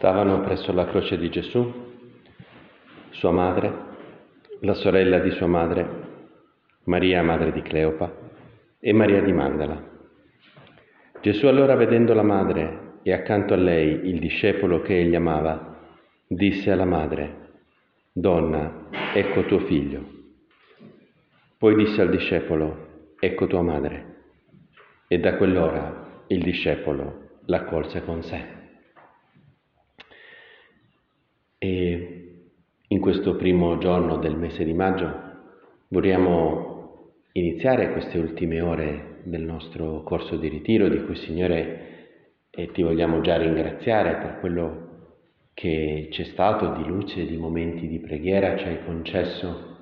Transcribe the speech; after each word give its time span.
Stavano 0.00 0.40
presso 0.40 0.72
la 0.72 0.86
croce 0.86 1.18
di 1.18 1.28
Gesù, 1.28 1.70
sua 3.10 3.32
madre, 3.32 3.70
la 4.60 4.72
sorella 4.72 5.18
di 5.18 5.30
sua 5.32 5.46
madre, 5.46 5.86
Maria 6.84 7.22
madre 7.22 7.52
di 7.52 7.60
Cleopa 7.60 8.10
e 8.80 8.94
Maria 8.94 9.20
di 9.20 9.30
Magdala. 9.30 9.78
Gesù 11.20 11.48
allora 11.48 11.74
vedendo 11.74 12.14
la 12.14 12.22
madre 12.22 12.92
e 13.02 13.12
accanto 13.12 13.52
a 13.52 13.58
lei 13.58 14.08
il 14.08 14.18
discepolo 14.20 14.80
che 14.80 14.98
egli 14.98 15.14
amava, 15.14 15.76
disse 16.26 16.70
alla 16.70 16.86
madre, 16.86 17.50
Donna, 18.10 18.86
ecco 19.12 19.44
tuo 19.44 19.58
figlio. 19.66 20.02
Poi 21.58 21.74
disse 21.74 22.00
al 22.00 22.08
discepolo, 22.08 23.12
ecco 23.20 23.46
tua 23.46 23.60
madre. 23.60 24.14
E 25.08 25.18
da 25.18 25.36
quell'ora 25.36 26.22
il 26.28 26.42
discepolo 26.42 27.40
l'accolse 27.44 28.02
con 28.02 28.22
sé. 28.22 28.59
E 31.62 32.38
in 32.88 33.00
questo 33.00 33.36
primo 33.36 33.76
giorno 33.76 34.16
del 34.16 34.34
mese 34.34 34.64
di 34.64 34.72
maggio 34.72 35.12
vogliamo 35.88 37.10
iniziare 37.32 37.92
queste 37.92 38.16
ultime 38.16 38.62
ore 38.62 39.20
del 39.24 39.42
nostro 39.42 40.02
corso 40.02 40.36
di 40.36 40.48
ritiro 40.48 40.88
di 40.88 41.04
cui 41.04 41.16
Signore 41.16 41.88
e 42.48 42.72
ti 42.72 42.80
vogliamo 42.80 43.20
già 43.20 43.36
ringraziare 43.36 44.14
per 44.14 44.38
quello 44.40 44.88
che 45.52 46.08
c'è 46.10 46.24
stato 46.24 46.72
di 46.72 46.84
luce, 46.86 47.26
di 47.26 47.36
momenti 47.36 47.86
di 47.86 47.98
preghiera, 47.98 48.56
ci 48.56 48.64
hai 48.64 48.82
concesso 48.82 49.76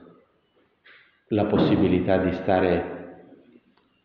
la 1.29 1.45
possibilità 1.45 2.17
di 2.17 2.33
stare 2.33 2.97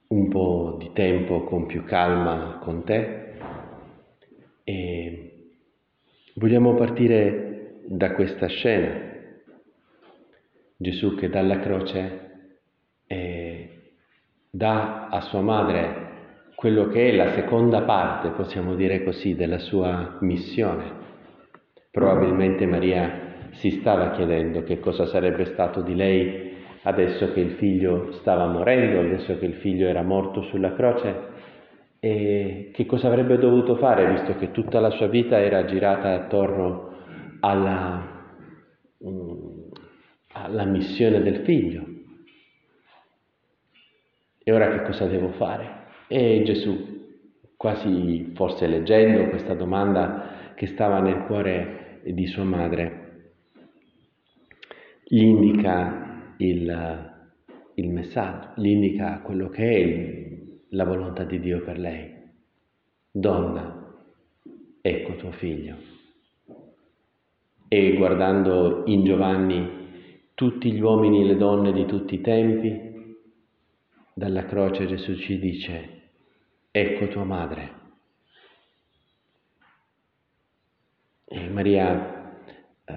un 0.09 0.27
po' 0.27 0.75
di 0.77 0.91
tempo 0.93 1.43
con 1.45 1.65
più 1.65 1.83
calma 1.85 2.59
con 2.61 2.83
te. 2.83 3.33
E 4.63 5.31
vogliamo 6.35 6.75
partire 6.75 7.52
da 7.85 8.13
questa 8.13 8.47
scena. 8.47 9.11
Gesù 10.77 11.15
che 11.15 11.29
dalla 11.29 11.59
croce 11.59 12.31
eh, 13.07 13.69
dà 14.49 15.07
a 15.07 15.21
sua 15.21 15.41
madre 15.41 16.11
quello 16.55 16.87
che 16.87 17.09
è 17.09 17.15
la 17.15 17.33
seconda 17.33 17.81
parte, 17.81 18.29
possiamo 18.29 18.75
dire 18.75 19.03
così, 19.03 19.35
della 19.35 19.59
sua 19.59 20.17
missione. 20.21 21.01
Probabilmente 21.91 22.65
Maria 22.65 23.49
si 23.51 23.69
stava 23.71 24.11
chiedendo 24.11 24.63
che 24.63 24.79
cosa 24.79 25.05
sarebbe 25.05 25.45
stato 25.45 25.81
di 25.81 25.95
lei 25.95 26.51
adesso 26.83 27.31
che 27.33 27.39
il 27.39 27.51
figlio 27.51 28.13
stava 28.13 28.45
morendo, 28.47 28.99
adesso 28.99 29.37
che 29.37 29.45
il 29.45 29.55
figlio 29.55 29.87
era 29.87 30.03
morto 30.03 30.41
sulla 30.43 30.73
croce, 30.73 31.31
e 31.99 32.71
che 32.73 32.85
cosa 32.85 33.07
avrebbe 33.07 33.37
dovuto 33.37 33.75
fare 33.75 34.07
visto 34.07 34.35
che 34.35 34.51
tutta 34.51 34.79
la 34.79 34.89
sua 34.89 35.07
vita 35.07 35.39
era 35.39 35.65
girata 35.65 36.13
attorno 36.13 36.92
alla, 37.43 38.25
mm, 39.05 39.71
alla 40.33 40.63
missione 40.65 41.21
del 41.21 41.43
figlio. 41.43 41.85
E 44.45 44.51
ora 44.51 44.69
che 44.69 44.83
cosa 44.83 45.05
devo 45.05 45.29
fare? 45.31 45.81
E 46.07 46.41
Gesù, 46.43 47.21
quasi 47.55 48.31
forse 48.35 48.67
leggendo 48.67 49.29
questa 49.29 49.53
domanda 49.53 50.53
che 50.55 50.67
stava 50.67 50.99
nel 50.99 51.25
cuore 51.25 52.01
di 52.03 52.27
sua 52.27 52.43
madre, 52.43 53.01
gli 55.05 55.21
indica 55.21 56.35
il, 56.37 57.11
il 57.75 57.89
messaggio, 57.89 58.61
gli 58.61 58.67
indica 58.67 59.19
quello 59.19 59.49
che 59.49 59.65
è 59.65 60.65
la 60.69 60.85
volontà 60.85 61.23
di 61.23 61.39
Dio 61.39 61.61
per 61.61 61.77
lei. 61.77 62.21
Donna, 63.11 63.95
ecco 64.81 65.15
tuo 65.15 65.31
figlio 65.31 65.92
e 67.73 67.95
guardando 67.95 68.83
in 68.85 69.03
Giovanni 69.03 70.29
tutti 70.35 70.71
gli 70.71 70.79
uomini 70.79 71.21
e 71.21 71.25
le 71.25 71.37
donne 71.37 71.73
di 71.73 71.85
tutti 71.87 72.13
i 72.13 72.21
tempi, 72.21 73.17
dalla 74.13 74.45
croce 74.45 74.85
Gesù 74.85 75.15
ci 75.15 75.39
dice, 75.39 76.01
ecco 76.69 77.07
tua 77.07 77.23
madre. 77.23 77.71
E 81.25 81.49
Maria 81.49 82.37
eh, 82.85 82.93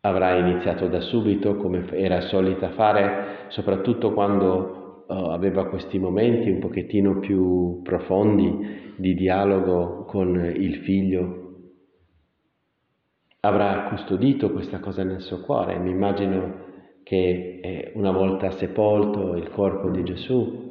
avrà 0.00 0.38
iniziato 0.38 0.86
da 0.86 1.00
subito, 1.00 1.56
come 1.56 1.86
era 1.90 2.22
solita 2.22 2.70
fare, 2.70 3.48
soprattutto 3.48 4.14
quando 4.14 5.04
eh, 5.06 5.14
aveva 5.14 5.68
questi 5.68 5.98
momenti 5.98 6.48
un 6.48 6.60
pochettino 6.60 7.18
più 7.18 7.82
profondi 7.82 8.94
di 8.96 9.12
dialogo 9.12 10.06
con 10.06 10.34
il 10.34 10.76
figlio 10.76 11.47
avrà 13.40 13.88
custodito 13.88 14.50
questa 14.52 14.80
cosa 14.80 15.04
nel 15.04 15.20
suo 15.20 15.40
cuore. 15.40 15.78
Mi 15.78 15.90
immagino 15.90 16.66
che 17.02 17.60
eh, 17.62 17.92
una 17.94 18.10
volta 18.10 18.50
sepolto 18.50 19.36
il 19.36 19.48
corpo 19.50 19.90
di 19.90 20.02
Gesù, 20.02 20.66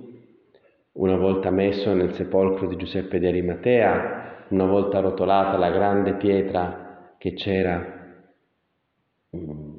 una 0.94 1.16
volta 1.16 1.50
messo 1.50 1.94
nel 1.94 2.13
sepolcro 2.13 2.67
di 2.67 2.75
Giuseppe 2.75 3.19
di 3.19 3.27
Arimatea, 3.27 4.45
una 4.50 4.66
volta 4.66 5.00
rotolata 5.00 5.57
la 5.57 5.69
grande 5.69 6.16
pietra 6.16 7.16
che 7.17 7.33
c'era, 7.33 8.23
mm, 9.35 9.75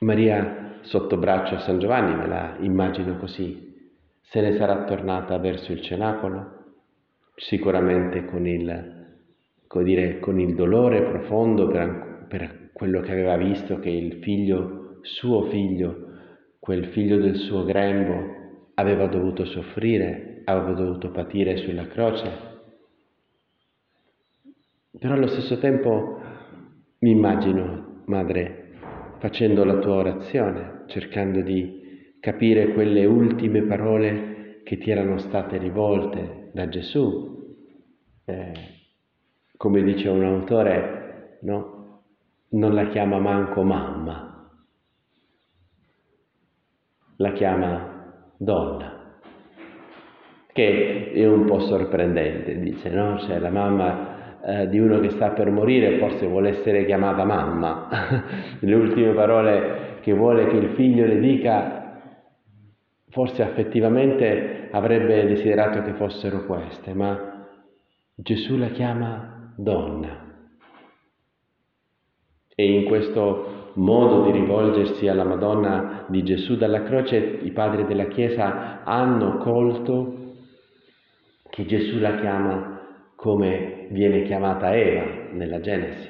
Maria 0.00 0.78
sotto 0.82 1.16
braccio 1.16 1.54
a 1.54 1.60
San 1.60 1.78
Giovanni, 1.78 2.14
me 2.14 2.26
la 2.26 2.56
immagino 2.60 3.16
così, 3.16 3.90
se 4.20 4.40
ne 4.40 4.56
sarà 4.56 4.84
tornata 4.84 5.38
verso 5.38 5.72
il 5.72 5.80
cenacolo, 5.80 6.64
sicuramente 7.34 8.24
con 8.26 8.46
il 8.46 8.95
come 9.66 9.84
dire, 9.84 10.18
con 10.18 10.38
il 10.38 10.54
dolore 10.54 11.02
profondo 11.02 11.68
per, 11.68 12.26
per 12.28 12.70
quello 12.72 13.00
che 13.00 13.12
aveva 13.12 13.36
visto 13.36 13.78
che 13.78 13.90
il 13.90 14.18
figlio, 14.22 14.98
suo 15.02 15.44
figlio, 15.44 16.04
quel 16.58 16.86
figlio 16.86 17.18
del 17.18 17.36
suo 17.36 17.64
grembo, 17.64 18.70
aveva 18.74 19.06
dovuto 19.06 19.44
soffrire, 19.44 20.42
aveva 20.44 20.72
dovuto 20.72 21.10
patire 21.10 21.56
sulla 21.56 21.86
croce. 21.86 22.30
Però 24.98 25.14
allo 25.14 25.26
stesso 25.28 25.58
tempo 25.58 26.20
mi 26.98 27.10
immagino, 27.10 28.02
madre, 28.06 28.72
facendo 29.18 29.64
la 29.64 29.78
tua 29.78 29.94
orazione, 29.94 30.84
cercando 30.86 31.40
di 31.40 32.14
capire 32.20 32.72
quelle 32.72 33.04
ultime 33.04 33.62
parole 33.62 34.60
che 34.64 34.78
ti 34.78 34.90
erano 34.90 35.18
state 35.18 35.58
rivolte 35.58 36.50
da 36.52 36.68
Gesù. 36.68 37.34
Eh, 38.24 38.75
come 39.56 39.82
dice 39.82 40.08
un 40.08 40.24
autore, 40.24 41.38
no? 41.42 41.76
non 42.50 42.74
la 42.74 42.88
chiama 42.88 43.18
manco 43.18 43.62
mamma, 43.62 44.50
la 47.16 47.32
chiama 47.32 48.34
donna, 48.36 49.20
che 50.52 51.12
è 51.12 51.26
un 51.26 51.44
po' 51.44 51.60
sorprendente, 51.60 52.58
dice, 52.58 52.90
no? 52.90 53.18
Cioè 53.18 53.38
la 53.38 53.50
mamma 53.50 54.40
eh, 54.44 54.68
di 54.68 54.78
uno 54.78 55.00
che 55.00 55.10
sta 55.10 55.30
per 55.30 55.50
morire 55.50 55.98
forse 55.98 56.26
vuole 56.26 56.50
essere 56.50 56.84
chiamata 56.86 57.24
mamma, 57.24 57.88
le 58.60 58.74
ultime 58.74 59.12
parole 59.12 59.98
che 60.00 60.12
vuole 60.12 60.46
che 60.46 60.56
il 60.56 60.74
figlio 60.74 61.04
le 61.04 61.18
dica, 61.18 62.00
forse 63.08 63.42
affettivamente 63.42 64.68
avrebbe 64.70 65.26
desiderato 65.26 65.82
che 65.82 65.94
fossero 65.94 66.44
queste, 66.44 66.94
ma 66.94 67.48
Gesù 68.14 68.56
la 68.56 68.68
chiama 68.68 69.35
donna. 69.56 70.24
E 72.54 72.72
in 72.72 72.84
questo 72.84 73.72
modo 73.74 74.22
di 74.22 74.30
rivolgersi 74.30 75.08
alla 75.08 75.24
Madonna 75.24 76.06
di 76.08 76.22
Gesù 76.22 76.56
dalla 76.56 76.82
croce 76.82 77.16
i 77.16 77.50
padri 77.50 77.84
della 77.84 78.06
Chiesa 78.06 78.82
hanno 78.84 79.38
colto 79.38 80.34
che 81.50 81.66
Gesù 81.66 81.98
la 81.98 82.16
chiama 82.16 82.80
come 83.14 83.88
viene 83.90 84.22
chiamata 84.22 84.74
Eva 84.74 85.30
nella 85.32 85.60
Genesi. 85.60 86.08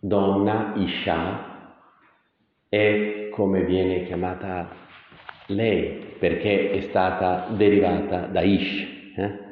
Donna, 0.00 0.74
Isha, 0.76 1.72
è 2.68 3.28
come 3.30 3.64
viene 3.64 4.04
chiamata 4.04 4.68
lei, 5.46 6.16
perché 6.18 6.70
è 6.70 6.80
stata 6.80 7.48
derivata 7.50 8.26
da 8.26 8.42
Ish. 8.42 8.86
Eh? 9.16 9.43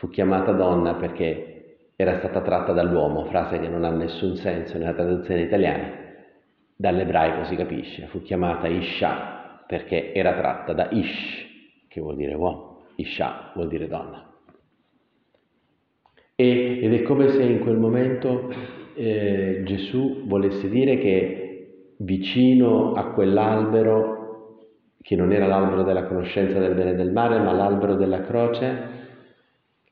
Fu 0.00 0.08
chiamata 0.08 0.52
donna 0.52 0.94
perché 0.94 1.90
era 1.94 2.16
stata 2.20 2.40
tratta 2.40 2.72
dall'uomo, 2.72 3.26
frase 3.26 3.60
che 3.60 3.68
non 3.68 3.84
ha 3.84 3.90
nessun 3.90 4.34
senso 4.36 4.78
nella 4.78 4.94
traduzione 4.94 5.42
italiana, 5.42 5.90
dall'ebraico 6.74 7.44
si 7.44 7.54
capisce, 7.54 8.06
fu 8.06 8.22
chiamata 8.22 8.66
Isha 8.66 9.62
perché 9.66 10.14
era 10.14 10.32
tratta 10.32 10.72
da 10.72 10.88
Ish, 10.90 11.84
che 11.86 12.00
vuol 12.00 12.16
dire 12.16 12.32
uomo, 12.32 12.84
Isha 12.94 13.52
vuol 13.54 13.68
dire 13.68 13.88
donna. 13.88 14.26
E, 16.34 16.80
ed 16.82 16.94
è 16.94 17.02
come 17.02 17.28
se 17.28 17.42
in 17.42 17.58
quel 17.58 17.76
momento 17.76 18.50
eh, 18.94 19.60
Gesù 19.66 20.26
volesse 20.26 20.70
dire 20.70 20.96
che 20.96 21.92
vicino 21.98 22.94
a 22.94 23.10
quell'albero, 23.10 24.60
che 25.02 25.14
non 25.14 25.30
era 25.30 25.46
l'albero 25.46 25.82
della 25.82 26.06
conoscenza 26.06 26.58
del 26.58 26.74
bene 26.74 26.92
e 26.92 26.94
del 26.94 27.12
male, 27.12 27.38
ma 27.38 27.52
l'albero 27.52 27.96
della 27.96 28.22
croce, 28.22 28.99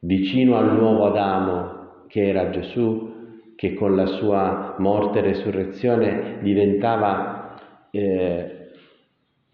vicino 0.00 0.56
al 0.56 0.74
nuovo 0.74 1.06
Adamo 1.06 2.06
che 2.06 2.28
era 2.28 2.50
Gesù, 2.50 3.52
che 3.54 3.74
con 3.74 3.96
la 3.96 4.06
sua 4.06 4.76
morte 4.78 5.18
e 5.18 5.22
resurrezione 5.22 6.38
diventava 6.42 7.56
eh, 7.90 8.70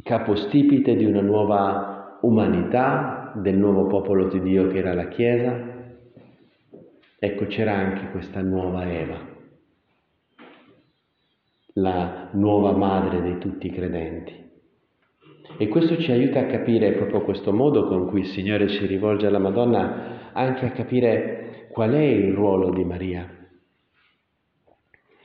capostipite 0.03 0.95
di 0.95 1.05
una 1.05 1.23
nuova 1.23 2.19
umanità, 2.21 3.33
del 3.37 3.57
nuovo 3.57 3.87
popolo 3.87 4.29
di 4.29 4.41
Dio 4.41 4.69
che 4.69 4.79
era 4.79 4.95
la 4.95 5.09
Chiesa. 5.09 5.73
Ecco, 7.19 7.47
c'era 7.47 7.73
anche 7.73 8.11
questa 8.11 8.43
nuova 8.43 8.87
Eva, 8.91 9.19
la 11.75 12.29
nuova 12.33 12.73
madre 12.73 13.23
di 13.23 13.39
tutti 13.39 13.67
i 13.69 13.73
credenti. 13.73 14.43
E 15.57 15.69
questo 15.69 15.97
ci 15.99 16.11
aiuta 16.13 16.41
a 16.41 16.47
capire 16.47 16.93
proprio 16.93 17.23
questo 17.23 17.53
modo 17.53 17.87
con 17.87 18.09
cui 18.09 18.21
il 18.21 18.27
Signore 18.27 18.69
si 18.69 18.85
rivolge 18.87 19.27
alla 19.27 19.39
Madonna, 19.39 20.14
anche 20.35 20.67
a 20.67 20.71
capire 20.71 21.67
qual 21.71 21.93
è 21.93 22.03
il 22.03 22.33
ruolo 22.33 22.71
di 22.71 22.85
Maria. 22.85 23.29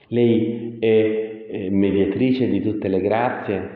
Lei 0.07 0.77
è 0.79 1.67
mediatrice 1.69 2.47
di 2.47 2.61
tutte 2.61 2.87
le 2.87 3.01
grazie 3.01 3.69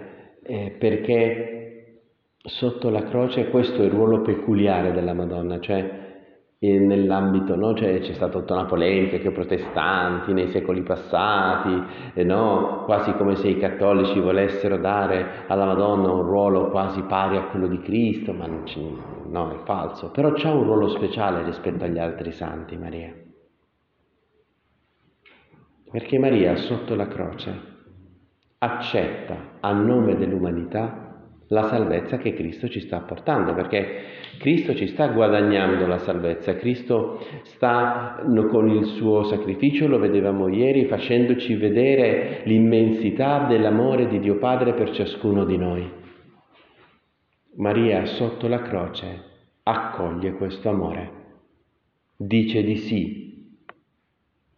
eh, 0.43 0.75
perché 0.77 1.99
sotto 2.37 2.89
la 2.89 3.03
croce 3.03 3.49
questo 3.49 3.81
è 3.81 3.85
il 3.85 3.91
ruolo 3.91 4.21
peculiare 4.21 4.91
della 4.91 5.13
Madonna, 5.13 5.59
cioè 5.59 6.12
nell'ambito, 6.71 7.55
no? 7.55 7.73
cioè, 7.73 7.99
c'è 7.99 8.13
stata 8.13 8.39
tutta 8.39 8.53
una 8.53 8.65
polemica 8.65 9.17
che 9.17 9.27
i 9.27 9.31
protestanti 9.31 10.33
nei 10.33 10.49
secoli 10.49 10.81
passati, 10.81 11.83
eh, 12.13 12.23
no? 12.23 12.83
quasi 12.85 13.13
come 13.13 13.35
se 13.35 13.49
i 13.49 13.57
cattolici 13.57 14.19
volessero 14.19 14.77
dare 14.77 15.45
alla 15.47 15.65
Madonna 15.65 16.11
un 16.11 16.23
ruolo 16.23 16.69
quasi 16.69 17.01
pari 17.01 17.37
a 17.37 17.47
quello 17.47 17.67
di 17.67 17.79
Cristo, 17.79 18.33
ma 18.33 18.47
no, 18.47 19.51
è 19.51 19.63
falso, 19.65 20.09
però 20.11 20.31
c'ha 20.31 20.53
un 20.53 20.63
ruolo 20.63 20.87
speciale 20.89 21.43
rispetto 21.43 21.83
agli 21.83 21.99
altri 21.99 22.31
santi 22.31 22.77
Maria. 22.77 23.13
Perché 25.91 26.17
Maria 26.17 26.55
sotto 26.55 26.95
la 26.95 27.07
croce 27.07 27.71
accetta 28.57 29.57
a 29.59 29.73
nome 29.73 30.15
dell'umanità 30.15 31.02
la 31.47 31.67
salvezza 31.67 32.17
che 32.17 32.33
Cristo 32.33 32.67
ci 32.69 32.79
sta 32.79 32.99
portando, 32.99 33.53
perché 33.53 34.01
Cristo 34.39 34.73
ci 34.75 34.87
sta 34.87 35.07
guadagnando 35.07 35.85
la 35.85 35.99
salvezza, 35.99 36.55
Cristo 36.55 37.19
sta 37.43 38.23
con 38.49 38.69
il 38.69 38.85
suo 38.85 39.23
sacrificio, 39.23 39.87
lo 39.87 39.99
vedevamo 39.99 40.47
ieri, 40.47 40.85
facendoci 40.85 41.55
vedere 41.55 42.41
l'immensità 42.45 43.45
dell'amore 43.47 44.07
di 44.07 44.19
Dio 44.19 44.37
Padre 44.37 44.73
per 44.73 44.91
ciascuno 44.91 45.45
di 45.45 45.57
noi. 45.57 45.91
Maria 47.55 48.05
sotto 48.05 48.47
la 48.47 48.61
croce 48.61 49.31
accoglie 49.63 50.33
questo 50.33 50.69
amore, 50.69 51.11
dice 52.17 52.63
di 52.63 52.75
sì 52.77 53.23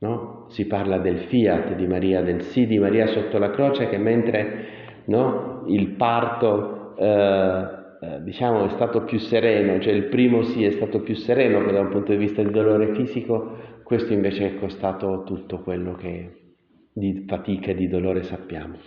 No? 0.05 0.45
Si 0.49 0.67
parla 0.67 0.97
del 0.99 1.19
fiat 1.19 1.73
di 1.75 1.87
Maria, 1.87 2.21
del 2.21 2.41
sì 2.43 2.67
di 2.67 2.77
Maria 2.77 3.07
sotto 3.07 3.37
la 3.37 3.49
croce 3.51 3.87
che 3.89 3.97
mentre 3.97 5.03
no, 5.05 5.54
il 5.67 5.89
parto 5.91 6.95
eh, 6.97 7.75
eh, 8.01 8.23
diciamo 8.23 8.65
è 8.65 8.69
stato 8.69 9.03
più 9.03 9.17
sereno, 9.19 9.79
cioè 9.79 9.93
il 9.93 10.05
primo 10.05 10.43
sì 10.43 10.63
è 10.63 10.71
stato 10.71 11.01
più 11.01 11.15
sereno 11.15 11.71
da 11.71 11.79
un 11.79 11.89
punto 11.89 12.11
di 12.11 12.17
vista 12.17 12.43
di 12.43 12.51
dolore 12.51 12.93
fisico, 12.93 13.79
questo 13.83 14.13
invece 14.13 14.47
è 14.47 14.59
costato 14.59 15.23
tutto 15.23 15.59
quello 15.59 15.95
che 15.95 16.43
di 16.91 17.25
fatica 17.27 17.71
e 17.71 17.75
di 17.75 17.87
dolore 17.87 18.23
sappiamo. 18.23 18.77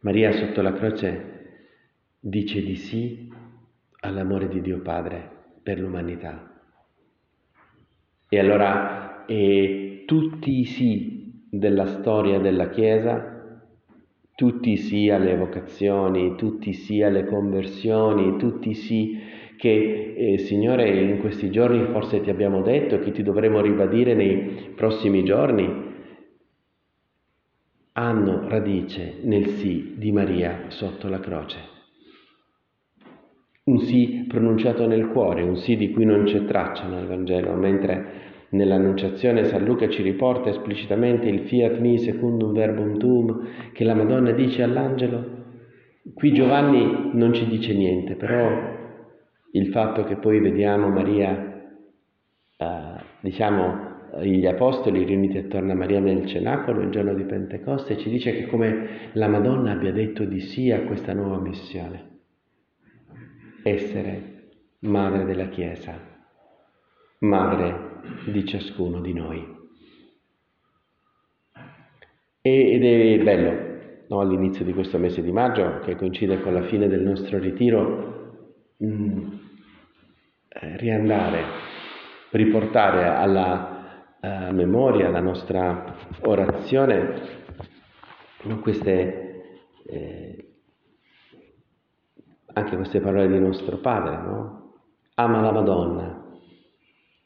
Maria 0.00 0.32
sotto 0.32 0.62
la 0.62 0.72
croce 0.72 1.38
dice 2.18 2.62
di 2.62 2.76
sì 2.76 3.32
all'amore 4.00 4.48
di 4.48 4.60
Dio 4.60 4.80
Padre 4.80 5.30
per 5.62 5.78
l'umanità. 5.78 6.60
E 8.28 8.38
allora 8.38 9.24
e 9.26 10.04
tutti 10.06 10.58
i 10.58 10.64
sì 10.64 11.46
della 11.50 11.86
storia 11.86 12.38
della 12.38 12.68
Chiesa, 12.68 13.39
tutti 14.40 14.78
sì 14.78 15.10
alle 15.10 15.36
vocazioni, 15.36 16.34
tutti 16.34 16.72
sì 16.72 17.02
alle 17.02 17.26
conversioni, 17.26 18.38
tutti 18.38 18.72
sì 18.72 19.20
che 19.58 20.14
eh, 20.16 20.38
Signore 20.38 20.88
in 20.98 21.18
questi 21.18 21.50
giorni 21.50 21.84
forse 21.92 22.22
ti 22.22 22.30
abbiamo 22.30 22.62
detto 22.62 23.00
che 23.00 23.12
ti 23.12 23.22
dovremo 23.22 23.60
ribadire 23.60 24.14
nei 24.14 24.72
prossimi 24.74 25.24
giorni, 25.24 25.68
hanno 27.92 28.48
radice 28.48 29.18
nel 29.24 29.46
sì 29.46 29.92
di 29.98 30.10
Maria 30.10 30.64
sotto 30.68 31.08
la 31.08 31.20
croce. 31.20 31.58
Un 33.64 33.80
sì 33.80 34.24
pronunciato 34.26 34.86
nel 34.86 35.08
cuore, 35.08 35.42
un 35.42 35.58
sì 35.58 35.76
di 35.76 35.90
cui 35.90 36.06
non 36.06 36.24
c'è 36.24 36.46
traccia 36.46 36.86
nel 36.86 37.06
Vangelo, 37.06 37.52
mentre 37.56 38.29
Nell'Annunciazione 38.50 39.44
San 39.44 39.64
Luca 39.64 39.88
ci 39.88 40.02
riporta 40.02 40.50
esplicitamente 40.50 41.28
il 41.28 41.46
fiat 41.46 41.78
mi 41.78 41.98
secundum 41.98 42.52
verbum 42.52 42.98
tuum 42.98 43.46
che 43.72 43.84
la 43.84 43.94
Madonna 43.94 44.32
dice 44.32 44.62
all'angelo. 44.62 45.38
Qui 46.14 46.32
Giovanni 46.32 47.10
non 47.12 47.32
ci 47.32 47.46
dice 47.46 47.74
niente, 47.74 48.14
però 48.14 48.78
il 49.52 49.66
fatto 49.68 50.04
che 50.04 50.16
poi 50.16 50.40
vediamo 50.40 50.88
Maria, 50.88 51.62
eh, 52.56 52.66
diciamo, 53.20 53.88
gli 54.22 54.46
apostoli 54.46 55.04
riuniti 55.04 55.38
attorno 55.38 55.72
a 55.72 55.76
Maria 55.76 56.00
nel 56.00 56.26
cenacolo 56.26 56.80
il 56.80 56.90
giorno 56.90 57.14
di 57.14 57.22
Pentecoste 57.22 57.96
ci 57.96 58.10
dice 58.10 58.32
che 58.32 58.46
come 58.46 59.10
la 59.12 59.28
Madonna 59.28 59.70
abbia 59.70 59.92
detto 59.92 60.24
di 60.24 60.40
sì 60.40 60.72
a 60.72 60.82
questa 60.82 61.12
nuova 61.12 61.38
missione, 61.38 62.08
essere 63.62 64.48
madre 64.80 65.24
della 65.24 65.48
Chiesa, 65.48 66.09
madre 67.20 68.02
di 68.26 68.44
ciascuno 68.44 69.00
di 69.00 69.12
noi. 69.12 69.58
Ed 72.42 72.84
è 72.84 73.22
bello 73.22 73.68
no, 74.10 74.20
all'inizio 74.20 74.64
di 74.64 74.72
questo 74.72 74.98
mese 74.98 75.22
di 75.22 75.30
maggio, 75.30 75.80
che 75.80 75.96
coincide 75.96 76.40
con 76.40 76.52
la 76.52 76.62
fine 76.62 76.88
del 76.88 77.00
nostro 77.00 77.38
ritiro, 77.38 78.48
mh, 78.76 78.86
mm, 78.86 79.32
eh, 80.48 80.76
riandare, 80.76 81.44
riportare 82.30 83.04
alla 83.04 84.16
uh, 84.20 84.52
memoria, 84.52 85.06
alla 85.06 85.20
nostra 85.20 85.96
orazione, 86.22 87.38
queste, 88.60 89.54
eh, 89.86 90.52
anche 92.52 92.76
queste 92.76 93.00
parole 93.00 93.28
di 93.28 93.38
nostro 93.38 93.78
Padre, 93.78 94.16
no? 94.16 94.74
Ama 95.14 95.40
la 95.40 95.52
Madonna, 95.52 96.19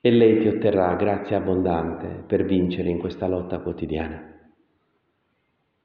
e 0.07 0.11
lei 0.11 0.39
ti 0.39 0.49
otterrà 0.49 0.95
grazia 0.97 1.39
abbondante 1.39 2.25
per 2.27 2.45
vincere 2.45 2.91
in 2.91 2.99
questa 2.99 3.27
lotta 3.27 3.61
quotidiana. 3.61 4.39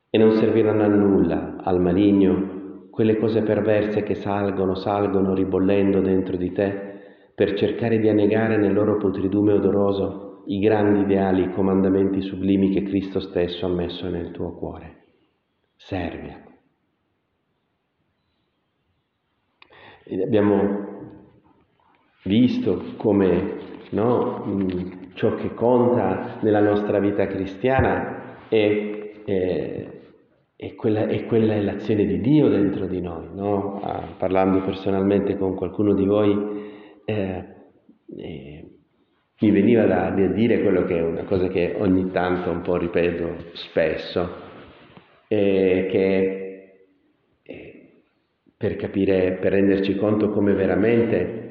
E 0.09 0.17
non 0.17 0.33
serviranno 0.33 0.83
a 0.83 0.87
nulla 0.87 1.55
al 1.63 1.79
maligno 1.79 2.87
quelle 2.91 3.15
cose 3.15 3.43
perverse 3.43 4.03
che 4.03 4.15
salgono, 4.15 4.75
salgono 4.75 5.33
ribollendo 5.33 6.01
dentro 6.01 6.35
di 6.35 6.51
te 6.51 7.31
per 7.33 7.53
cercare 7.53 7.97
di 7.97 8.09
annegare 8.09 8.57
nel 8.57 8.73
loro 8.73 8.97
putridume 8.97 9.53
odoroso 9.53 10.43
i 10.47 10.59
grandi 10.59 10.99
ideali, 10.99 11.43
i 11.43 11.53
comandamenti 11.53 12.19
sublimi 12.19 12.71
che 12.71 12.83
Cristo 12.83 13.21
stesso 13.21 13.67
ha 13.67 13.69
messo 13.69 14.09
nel 14.09 14.31
tuo 14.31 14.53
cuore. 14.53 14.97
Servi. 15.77 16.35
Ed 20.03 20.19
abbiamo 20.19 20.87
visto 22.23 22.83
come 22.97 23.68
no? 23.89 24.43
Mm, 24.47 25.13
ciò 25.13 25.35
che 25.35 25.53
conta 25.53 26.37
nella 26.41 26.59
nostra 26.59 26.99
vita 26.99 27.27
cristiana 27.27 28.47
è, 28.47 29.21
è, 29.25 29.87
è, 30.55 30.75
quella, 30.75 31.07
è 31.07 31.25
quella 31.25 31.61
l'azione 31.61 32.05
di 32.05 32.19
Dio 32.19 32.49
dentro 32.49 32.85
di 32.87 33.01
noi. 33.01 33.27
No? 33.33 33.79
Ah, 33.81 34.07
parlando 34.17 34.61
personalmente 34.61 35.37
con 35.37 35.55
qualcuno 35.55 35.93
di 35.93 36.05
voi, 36.05 36.37
eh, 37.05 37.45
eh, 38.17 38.65
mi 39.41 39.51
veniva 39.51 39.85
da, 39.85 40.09
da, 40.09 40.27
dire 40.27 40.61
quello 40.61 40.83
che 40.83 40.97
è 40.97 41.01
una 41.01 41.23
cosa 41.23 41.47
che 41.47 41.75
ogni 41.79 42.11
tanto 42.11 42.49
un 42.49 42.61
po' 42.61 42.77
ripeto 42.77 43.35
spesso, 43.53 44.29
eh, 45.27 45.87
che 45.89 46.39
per 48.59 48.75
capire, 48.75 49.37
per 49.39 49.53
renderci 49.53 49.95
conto 49.95 50.31
come 50.31 50.51
veramente 50.51 51.48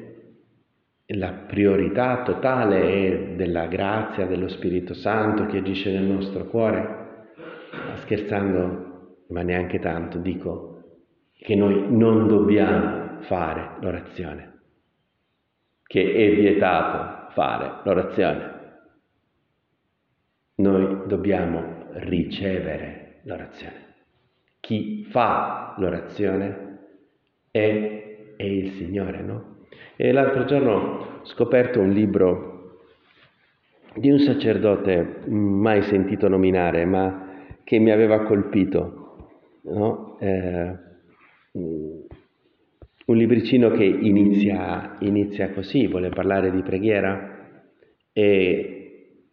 la 1.13 1.31
priorità 1.31 2.21
totale 2.21 2.81
è 2.81 3.35
della 3.35 3.65
grazia 3.65 4.27
dello 4.27 4.47
Spirito 4.47 4.93
Santo 4.93 5.47
che 5.47 5.57
agisce 5.57 5.91
nel 5.91 6.03
nostro 6.03 6.45
cuore. 6.45 6.97
Scherzando, 7.95 9.23
ma 9.29 9.41
neanche 9.41 9.79
tanto, 9.79 10.19
dico 10.19 10.67
che 11.33 11.55
noi 11.55 11.85
non 11.89 12.27
dobbiamo 12.27 13.21
fare 13.21 13.77
l'orazione, 13.81 14.59
che 15.83 16.13
è 16.13 16.35
vietato 16.35 17.31
fare 17.31 17.81
l'orazione. 17.83 18.57
Noi 20.55 21.07
dobbiamo 21.07 21.87
ricevere 21.93 23.21
l'orazione. 23.23 23.87
Chi 24.59 25.05
fa 25.09 25.73
l'orazione 25.77 26.79
è, 27.49 28.33
è 28.35 28.43
il 28.43 28.71
Signore, 28.73 29.21
no? 29.21 29.58
E 29.95 30.11
l'altro 30.11 30.45
giorno 30.45 30.71
ho 30.71 31.25
scoperto 31.25 31.79
un 31.79 31.91
libro 31.91 32.59
di 33.95 34.09
un 34.09 34.19
sacerdote 34.19 35.23
mai 35.27 35.81
sentito 35.83 36.27
nominare, 36.27 36.85
ma 36.85 37.53
che 37.63 37.79
mi 37.79 37.91
aveva 37.91 38.23
colpito. 38.23 39.27
No? 39.63 40.17
Eh, 40.19 40.87
un 41.51 43.17
libricino 43.17 43.71
che 43.71 43.83
inizia, 43.83 44.95
inizia, 44.99 45.51
così, 45.51 45.87
vuole 45.87 46.09
parlare 46.09 46.51
di 46.51 46.61
preghiera 46.61 47.37
e, 48.13 49.23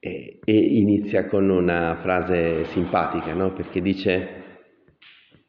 e, 0.00 0.38
e 0.44 0.52
inizia 0.52 1.26
con 1.26 1.48
una 1.48 1.98
frase 2.00 2.64
simpatica, 2.64 3.34
no? 3.34 3.52
perché 3.52 3.80
dice 3.80 4.28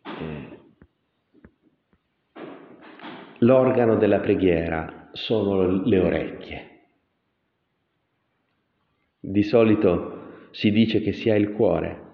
eh, 0.03 0.58
l'organo 3.39 3.96
della 3.96 4.19
preghiera 4.19 5.10
sono 5.13 5.84
le 5.84 6.00
orecchie. 6.00 6.67
Di 9.19 9.43
solito 9.43 10.48
si 10.51 10.72
dice 10.72 11.01
che 11.01 11.13
sia 11.13 11.36
il 11.36 11.51
cuore, 11.51 12.08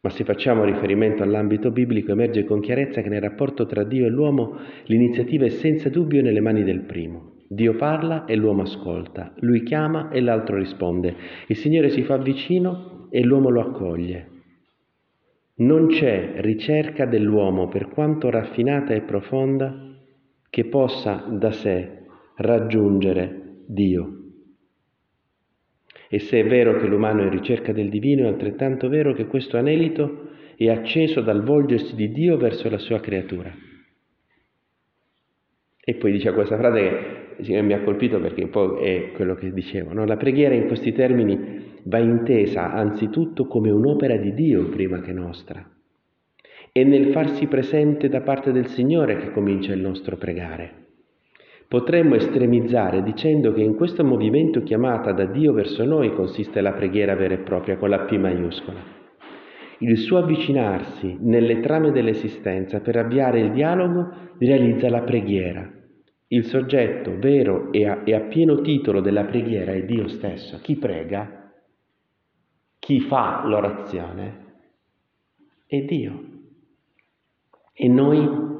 ma 0.00 0.10
se 0.10 0.24
facciamo 0.24 0.64
riferimento 0.64 1.22
all'ambito 1.22 1.70
biblico 1.70 2.12
emerge 2.12 2.44
con 2.44 2.60
chiarezza 2.60 3.00
che 3.00 3.08
nel 3.08 3.22
rapporto 3.22 3.66
tra 3.66 3.84
Dio 3.84 4.06
e 4.06 4.10
l'uomo 4.10 4.58
l'iniziativa 4.84 5.46
è 5.46 5.48
senza 5.48 5.88
dubbio 5.88 6.22
nelle 6.22 6.40
mani 6.40 6.62
del 6.62 6.80
primo. 6.80 7.32
Dio 7.48 7.74
parla 7.76 8.24
e 8.24 8.36
l'uomo 8.36 8.62
ascolta, 8.62 9.32
lui 9.38 9.62
chiama 9.62 10.10
e 10.10 10.20
l'altro 10.20 10.56
risponde, 10.56 11.14
il 11.46 11.56
Signore 11.56 11.88
si 11.88 12.02
fa 12.02 12.16
vicino 12.16 13.08
e 13.10 13.22
l'uomo 13.22 13.48
lo 13.48 13.60
accoglie. 13.60 14.28
Non 15.56 15.86
c'è 15.86 16.34
ricerca 16.36 17.06
dell'uomo, 17.06 17.68
per 17.68 17.88
quanto 17.88 18.28
raffinata 18.28 18.92
e 18.92 19.02
profonda, 19.02 19.93
che 20.54 20.66
possa 20.66 21.26
da 21.28 21.50
sé 21.50 22.04
raggiungere 22.36 23.62
Dio. 23.66 24.18
E 26.08 26.20
se 26.20 26.38
è 26.38 26.46
vero 26.46 26.78
che 26.78 26.86
l'umano 26.86 27.22
è 27.22 27.24
in 27.24 27.30
ricerca 27.30 27.72
del 27.72 27.88
divino, 27.88 28.22
è 28.22 28.28
altrettanto 28.28 28.88
vero 28.88 29.12
che 29.14 29.26
questo 29.26 29.56
anelito 29.56 30.28
è 30.54 30.68
acceso 30.68 31.22
dal 31.22 31.42
volgersi 31.42 31.96
di 31.96 32.12
Dio 32.12 32.36
verso 32.36 32.70
la 32.70 32.78
sua 32.78 33.00
creatura. 33.00 33.52
E 35.84 35.94
poi 35.96 36.12
dice 36.12 36.32
questa 36.32 36.56
frase 36.56 37.34
che 37.42 37.60
mi 37.60 37.72
ha 37.72 37.82
colpito 37.82 38.20
perché 38.20 38.44
un 38.44 38.50
po' 38.50 38.78
è 38.78 39.10
quello 39.10 39.34
che 39.34 39.52
dicevo. 39.52 39.92
No? 39.92 40.04
La 40.04 40.16
preghiera 40.16 40.54
in 40.54 40.68
questi 40.68 40.92
termini 40.92 41.80
va 41.82 41.98
intesa 41.98 42.70
anzitutto 42.70 43.48
come 43.48 43.72
un'opera 43.72 44.16
di 44.18 44.32
Dio 44.34 44.68
prima 44.68 45.00
che 45.00 45.12
nostra. 45.12 45.68
È 46.76 46.82
nel 46.82 47.12
farsi 47.12 47.46
presente 47.46 48.08
da 48.08 48.22
parte 48.22 48.50
del 48.50 48.66
Signore 48.66 49.16
che 49.18 49.30
comincia 49.30 49.72
il 49.72 49.80
nostro 49.80 50.16
pregare. 50.16 50.86
Potremmo 51.68 52.16
estremizzare 52.16 53.04
dicendo 53.04 53.52
che 53.52 53.62
in 53.62 53.76
questo 53.76 54.02
movimento 54.02 54.64
chiamata 54.64 55.12
da 55.12 55.24
Dio 55.24 55.52
verso 55.52 55.84
noi 55.84 56.12
consiste 56.12 56.60
la 56.60 56.72
preghiera 56.72 57.14
vera 57.14 57.34
e 57.34 57.44
propria 57.44 57.76
con 57.76 57.90
la 57.90 58.00
P 58.00 58.16
maiuscola. 58.16 58.80
Il 59.78 59.98
suo 59.98 60.18
avvicinarsi 60.18 61.16
nelle 61.20 61.60
trame 61.60 61.92
dell'esistenza 61.92 62.80
per 62.80 62.96
avviare 62.96 63.38
il 63.38 63.52
dialogo 63.52 64.08
realizza 64.38 64.90
la 64.90 65.02
preghiera. 65.02 65.70
Il 66.26 66.44
soggetto 66.46 67.16
vero 67.20 67.70
e 67.70 67.86
a, 67.86 68.02
e 68.04 68.14
a 68.14 68.22
pieno 68.22 68.60
titolo 68.62 69.00
della 69.00 69.26
preghiera 69.26 69.74
è 69.74 69.84
Dio 69.84 70.08
stesso. 70.08 70.58
Chi 70.60 70.74
prega, 70.74 71.52
chi 72.80 72.98
fa 72.98 73.44
l'orazione, 73.46 74.38
è 75.68 75.80
Dio. 75.82 76.32
E 77.74 77.88
noi 77.88 78.52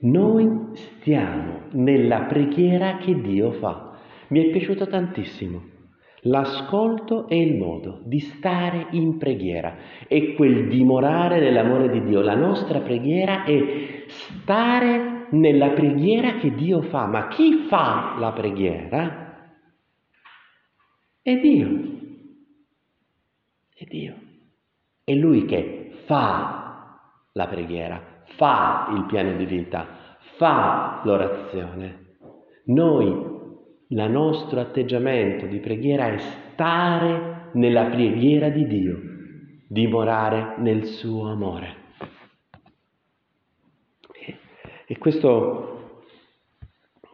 noi 0.00 0.76
stiamo 1.00 1.62
nella 1.72 2.22
preghiera 2.26 2.98
che 2.98 3.20
Dio 3.20 3.50
fa. 3.50 3.98
Mi 4.28 4.44
è 4.44 4.50
piaciuto 4.50 4.86
tantissimo. 4.86 5.76
L'ascolto 6.22 7.26
è 7.26 7.34
il 7.34 7.56
modo 7.56 8.02
di 8.04 8.20
stare 8.20 8.86
in 8.90 9.18
preghiera, 9.18 9.76
è 10.06 10.34
quel 10.34 10.68
dimorare 10.68 11.40
nell'amore 11.40 11.90
di 11.90 12.04
Dio. 12.04 12.20
La 12.20 12.36
nostra 12.36 12.80
preghiera 12.80 13.42
è 13.42 14.04
stare 14.06 15.26
nella 15.30 15.70
preghiera 15.70 16.36
che 16.36 16.54
Dio 16.54 16.82
fa. 16.82 17.06
Ma 17.06 17.26
chi 17.26 17.66
fa 17.68 18.16
la 18.20 18.30
preghiera? 18.32 19.52
È 21.22 21.36
Dio. 21.40 21.66
È 23.74 23.84
Dio. 23.84 24.14
È 25.02 25.12
Lui 25.12 25.44
che 25.44 25.90
fa 26.04 27.00
la 27.32 27.46
preghiera 27.48 28.07
fa 28.38 28.88
il 28.94 29.04
piano 29.06 29.36
di 29.36 29.44
vita, 29.44 30.16
fa 30.36 31.00
l'orazione. 31.02 32.06
Noi, 32.66 33.06
il 33.88 34.10
nostro 34.10 34.60
atteggiamento 34.60 35.46
di 35.46 35.58
preghiera 35.58 36.06
è 36.06 36.18
stare 36.18 37.50
nella 37.54 37.86
preghiera 37.86 38.48
di 38.48 38.66
Dio, 38.66 39.00
dimorare 39.66 40.54
nel 40.58 40.84
suo 40.84 41.28
amore. 41.28 41.86
E 44.86 44.96
questo 44.98 45.92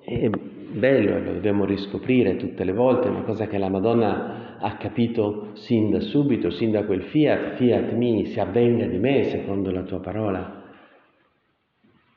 è 0.05 0.29
bello 0.29 1.19
lo 1.19 1.33
dobbiamo 1.33 1.65
riscoprire 1.65 2.37
tutte 2.37 2.65
le 2.65 2.73
volte, 2.73 3.09
una 3.09 3.23
cosa 3.23 3.47
che 3.47 3.57
la 3.59 3.71
Madonna 3.71 4.59
ha 4.59 4.77
capito 4.77 5.51
sin 5.55 5.91
da 5.91 6.01
subito, 6.01 6.51
sin 6.51 6.71
da 6.71 6.85
quel 6.85 7.05
fiat, 7.05 7.55
fiat 7.55 7.93
mi, 7.93 8.27
si 8.27 8.39
avvenga 8.39 8.87
di 8.87 8.99
me 8.99 9.25
secondo 9.25 9.71
la 9.71 9.83
tua 9.83 10.01
parola. 10.01 10.64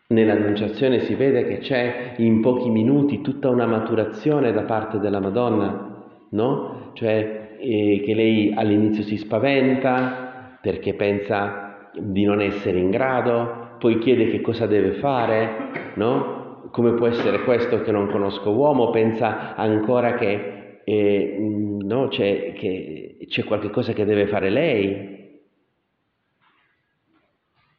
Nell'annunciazione 0.10 1.02
si 1.02 1.16
vede 1.16 1.46
che 1.46 1.58
c'è 1.58 2.14
in 2.20 2.40
pochi 2.40 2.70
minuti 2.70 3.20
tutta 3.20 3.50
una 3.50 3.66
maturazione 3.66 4.54
da 4.54 4.62
parte 4.62 5.00
della 5.00 5.20
Madonna, 5.20 6.06
no? 6.30 6.92
Cioè 6.94 7.58
eh, 7.60 8.02
che 8.06 8.14
lei 8.14 8.54
all'inizio 8.56 9.04
si 9.04 9.18
spaventa 9.18 10.58
perché 10.62 10.94
pensa 10.94 11.90
di 12.00 12.24
non 12.24 12.40
essere 12.40 12.80
in 12.80 12.90
grado, 12.90 13.76
poi 13.80 14.00
chiede 14.00 14.30
che 14.30 14.40
cosa 14.40 14.66
deve 14.66 14.94
fare, 14.94 15.92
no? 15.96 16.70
Come 16.72 16.94
può 16.94 17.08
essere 17.08 17.44
questo 17.44 17.82
che 17.82 17.92
non 17.92 18.10
conosco 18.10 18.52
uomo? 18.52 18.92
Pensa 18.92 19.56
ancora 19.56 20.14
che, 20.14 20.80
eh, 20.86 21.38
no, 21.82 22.08
c'è, 22.08 22.54
che 22.54 23.18
c'è 23.28 23.44
qualche 23.44 23.70
cosa 23.72 23.92
che 23.92 24.06
deve 24.06 24.28
fare 24.28 24.50
lei. 24.50 25.42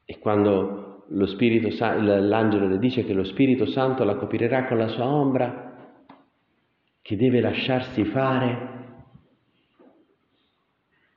E 0.05 0.19
quando 0.19 0.88
Spirito, 1.27 1.69
l'angelo 1.95 2.69
le 2.69 2.79
dice 2.79 3.05
che 3.05 3.13
lo 3.13 3.25
Spirito 3.25 3.67
Santo 3.67 4.05
la 4.05 4.17
coprirà 4.17 4.67
con 4.67 4.79
la 4.79 4.89
sua 4.89 5.07
ombra, 5.07 5.97
che 7.01 7.17
deve 7.17 7.41
lasciarsi 7.41 8.05
fare, 8.05 8.77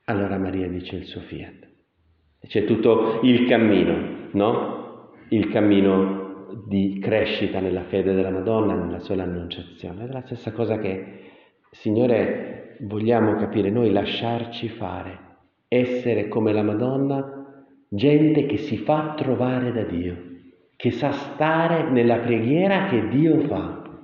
allora 0.04 0.38
Maria 0.38 0.68
dice 0.68 0.96
il 0.96 1.04
suo 1.04 1.20
fiat. 1.20 1.68
C'è 2.46 2.64
tutto 2.64 3.20
il 3.22 3.46
cammino, 3.46 4.28
no? 4.32 5.12
Il 5.28 5.48
cammino 5.50 6.46
di 6.66 6.98
crescita 6.98 7.60
nella 7.60 7.84
fede 7.84 8.14
della 8.14 8.30
Madonna, 8.30 8.74
nella 8.74 8.98
sola 9.00 9.22
annunciazione. 9.22 10.06
È 10.06 10.12
la 10.12 10.22
stessa 10.22 10.52
cosa 10.52 10.78
che, 10.78 11.30
Signore, 11.70 12.76
vogliamo 12.80 13.36
capire 13.36 13.70
noi, 13.70 13.92
lasciarci 13.92 14.68
fare, 14.70 15.18
essere 15.68 16.28
come 16.28 16.52
la 16.52 16.62
Madonna 16.62 17.41
gente 17.94 18.46
che 18.46 18.56
si 18.56 18.78
fa 18.78 19.12
trovare 19.14 19.70
da 19.70 19.82
Dio, 19.82 20.30
che 20.76 20.90
sa 20.92 21.12
stare 21.12 21.90
nella 21.90 22.20
preghiera 22.20 22.86
che 22.86 23.08
Dio 23.08 23.40
fa, 23.40 24.00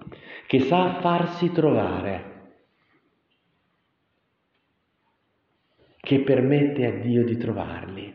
che 0.46 0.60
sa 0.60 1.00
farsi 1.00 1.50
trovare, 1.52 2.26
che 6.00 6.20
permette 6.20 6.86
a 6.86 6.90
Dio 7.00 7.24
di 7.24 7.36
trovarli, 7.38 8.14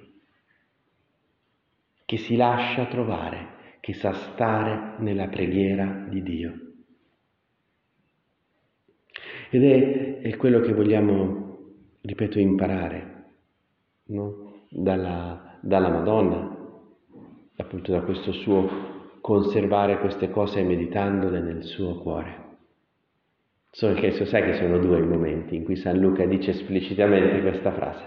che 2.06 2.18
si 2.18 2.36
lascia 2.36 2.86
trovare, 2.86 3.78
che 3.80 3.94
sa 3.94 4.14
stare 4.14 4.96
nella 5.00 5.28
preghiera 5.28 6.06
di 6.08 6.22
Dio. 6.22 6.60
Ed 9.50 9.64
è, 9.64 10.20
è 10.22 10.38
quello 10.38 10.60
che 10.60 10.74
vogliamo, 10.74 11.58
ripeto, 12.02 12.40
imparare 12.40 13.26
no? 14.06 14.66
dalla, 14.70 15.53
dalla 15.66 15.88
Madonna, 15.88 16.58
appunto 17.56 17.94
da 17.94 18.02
questo 18.02 18.34
suo 18.34 18.70
conservare 19.22 20.00
queste 20.00 20.30
cose 20.30 20.62
meditandole 20.62 21.40
nel 21.40 21.64
suo 21.64 22.00
cuore. 22.00 22.42
Solo 23.72 23.94
che 23.94 24.12
so, 24.12 24.26
sai 24.26 24.44
che 24.44 24.56
sono 24.56 24.78
due 24.80 25.00
i 25.00 25.08
momenti 25.08 25.56
in 25.56 25.64
cui 25.64 25.78
San 25.78 26.00
Luca 26.00 26.26
dice 26.26 26.52
esplicitamente 26.52 27.42
questa 27.42 27.72
frase. 27.72 28.04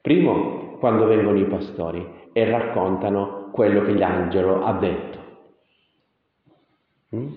Primo, 0.00 0.78
quando 0.78 1.04
vengono 1.04 1.38
i 1.38 1.44
pastori 1.44 2.04
e 2.32 2.50
raccontano 2.50 3.50
quello 3.52 3.82
che 3.82 3.92
l'angelo 3.92 4.64
ha 4.64 4.72
detto. 4.78 5.18
Mm? 7.14 7.28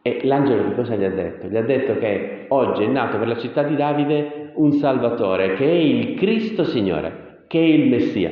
E 0.00 0.20
l'angelo 0.24 0.70
che 0.70 0.74
cosa 0.74 0.96
gli 0.96 1.04
ha 1.04 1.10
detto? 1.10 1.48
Gli 1.48 1.56
ha 1.56 1.62
detto 1.62 1.98
che 1.98 2.46
oggi 2.48 2.84
è 2.84 2.86
nato 2.86 3.18
per 3.18 3.28
la 3.28 3.36
città 3.36 3.62
di 3.62 3.76
Davide 3.76 4.52
un 4.54 4.72
Salvatore, 4.72 5.54
che 5.54 5.66
è 5.66 5.74
il 5.74 6.14
Cristo 6.16 6.64
Signore 6.64 7.26
che 7.48 7.58
è 7.58 7.62
il 7.62 7.88
Messia. 7.88 8.30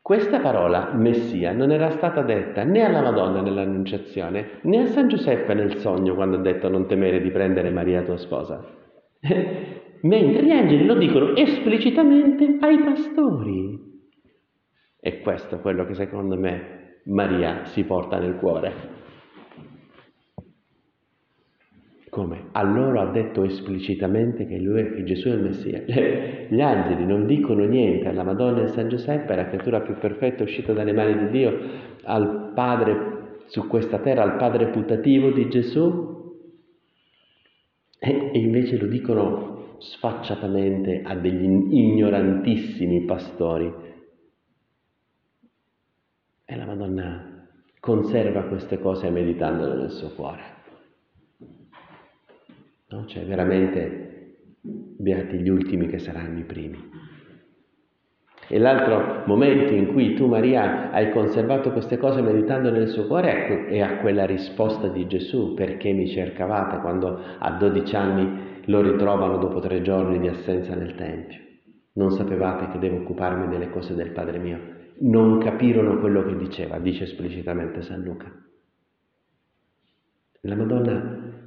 Questa 0.00 0.38
parola, 0.38 0.92
Messia, 0.94 1.52
non 1.52 1.72
era 1.72 1.90
stata 1.90 2.22
detta 2.22 2.62
né 2.62 2.84
alla 2.84 3.02
Madonna 3.02 3.40
nell'Annunciazione, 3.40 4.60
né 4.62 4.82
a 4.82 4.86
San 4.86 5.08
Giuseppe 5.08 5.52
nel 5.54 5.78
sogno 5.78 6.14
quando 6.14 6.36
ha 6.36 6.40
detto 6.40 6.68
non 6.68 6.86
temere 6.86 7.20
di 7.20 7.32
prendere 7.32 7.70
Maria 7.70 8.02
tua 8.02 8.16
sposa. 8.16 8.64
Mentre 10.02 10.44
gli 10.44 10.50
angeli 10.50 10.84
lo 10.84 10.94
dicono 10.94 11.34
esplicitamente 11.34 12.58
ai 12.60 12.78
pastori. 12.84 13.80
E 15.00 15.20
questo 15.20 15.56
è 15.56 15.60
quello 15.60 15.84
che 15.84 15.94
secondo 15.94 16.36
me 16.36 17.00
Maria 17.06 17.64
si 17.64 17.82
porta 17.82 18.18
nel 18.18 18.36
cuore. 18.36 18.72
Come? 22.16 22.48
A 22.52 22.62
loro 22.62 23.02
ha 23.02 23.10
detto 23.10 23.44
esplicitamente 23.44 24.46
che, 24.46 24.56
lui, 24.56 24.90
che 24.94 25.04
Gesù 25.04 25.28
è 25.28 25.32
il 25.32 25.42
Messia. 25.42 25.82
Gli 26.48 26.62
angeli 26.62 27.04
non 27.04 27.26
dicono 27.26 27.66
niente 27.66 28.08
alla 28.08 28.22
Madonna 28.22 28.62
e 28.62 28.68
San 28.68 28.88
Giuseppe, 28.88 29.36
la 29.36 29.48
creatura 29.48 29.82
più 29.82 29.98
perfetta 29.98 30.42
uscita 30.42 30.72
dalle 30.72 30.94
mani 30.94 31.18
di 31.18 31.28
Dio, 31.28 31.58
al 32.04 32.52
Padre 32.54 33.42
su 33.48 33.66
questa 33.66 33.98
terra, 33.98 34.22
al 34.22 34.36
Padre 34.36 34.68
putativo 34.68 35.30
di 35.30 35.50
Gesù, 35.50 36.40
e, 37.98 38.30
e 38.32 38.38
invece 38.38 38.78
lo 38.78 38.86
dicono 38.86 39.76
sfacciatamente 39.76 41.02
a 41.04 41.14
degli 41.16 41.44
ignorantissimi 41.44 43.04
pastori. 43.04 43.70
E 46.46 46.56
la 46.56 46.64
Madonna 46.64 47.46
conserva 47.78 48.44
queste 48.44 48.78
cose 48.78 49.10
meditandole 49.10 49.74
nel 49.74 49.90
suo 49.90 50.14
cuore. 50.14 50.55
No? 52.96 53.06
Cioè 53.06 53.24
veramente 53.24 54.34
beati 54.62 55.38
gli 55.38 55.50
ultimi 55.50 55.86
che 55.86 55.98
saranno 55.98 56.38
i 56.38 56.44
primi. 56.44 57.04
E 58.48 58.58
l'altro 58.58 59.24
momento 59.26 59.74
in 59.74 59.92
cui 59.92 60.14
tu 60.14 60.28
Maria 60.28 60.90
hai 60.92 61.10
conservato 61.10 61.72
queste 61.72 61.96
cose 61.96 62.22
meditando 62.22 62.70
nel 62.70 62.88
suo 62.88 63.06
cuore 63.06 63.66
è 63.66 63.80
a 63.80 63.98
quella 63.98 64.24
risposta 64.24 64.86
di 64.86 65.06
Gesù, 65.08 65.54
perché 65.54 65.92
mi 65.92 66.06
cercavate 66.06 66.78
quando 66.78 67.20
a 67.38 67.50
12 67.50 67.96
anni 67.96 68.38
lo 68.66 68.80
ritrovano 68.82 69.38
dopo 69.38 69.58
tre 69.58 69.82
giorni 69.82 70.20
di 70.20 70.28
assenza 70.28 70.74
nel 70.74 70.94
Tempio. 70.94 71.40
Non 71.94 72.12
sapevate 72.12 72.68
che 72.68 72.78
devo 72.78 72.98
occuparmi 72.98 73.48
delle 73.48 73.70
cose 73.70 73.94
del 73.94 74.12
Padre 74.12 74.38
mio. 74.38 74.74
Non 74.98 75.38
capirono 75.38 75.98
quello 75.98 76.24
che 76.24 76.36
diceva, 76.36 76.78
dice 76.78 77.04
esplicitamente 77.04 77.82
San 77.82 78.02
Luca. 78.02 78.30
La 80.42 80.54
Madonna 80.54 81.45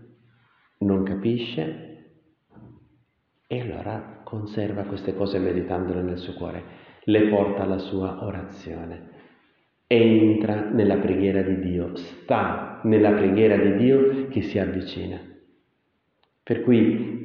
non 0.79 1.03
capisce 1.03 1.87
e 3.47 3.59
allora 3.61 4.21
conserva 4.23 4.83
queste 4.83 5.15
cose 5.15 5.39
meditandole 5.39 6.01
nel 6.01 6.17
suo 6.17 6.33
cuore, 6.33 6.63
le 7.03 7.27
porta 7.29 7.63
alla 7.63 7.79
sua 7.79 8.23
orazione, 8.23 9.09
entra 9.87 10.69
nella 10.69 10.97
preghiera 10.97 11.41
di 11.41 11.59
Dio, 11.59 11.95
sta 11.95 12.79
nella 12.83 13.11
preghiera 13.11 13.57
di 13.57 13.75
Dio 13.77 14.27
che 14.27 14.41
si 14.43 14.59
avvicina. 14.59 15.19
Per 16.43 16.61
cui 16.61 17.19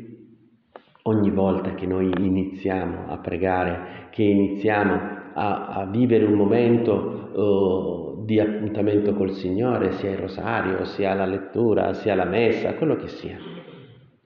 ogni 1.03 1.31
volta 1.31 1.75
che 1.75 1.87
noi 1.87 2.11
iniziamo 2.19 3.09
a 3.09 3.19
pregare, 3.19 4.09
che 4.11 4.23
iniziamo 4.23 4.95
a, 5.35 5.67
a 5.69 5.87
vivere 5.87 6.25
un 6.25 6.35
momento 6.35 7.31
uh, 7.35 8.04
di 8.25 8.41
appuntamento 8.41 9.15
col 9.15 9.33
Signore, 9.33 9.93
sia 9.93 10.11
il 10.11 10.19
rosario, 10.19 10.85
sia 10.85 11.15
la 11.15 11.27
lettura, 11.27 11.93
sia 11.93 12.15
la 12.15 12.25
messa, 12.25 12.75
quello 12.75 12.97
che 12.97 13.09
sia, 13.09 13.37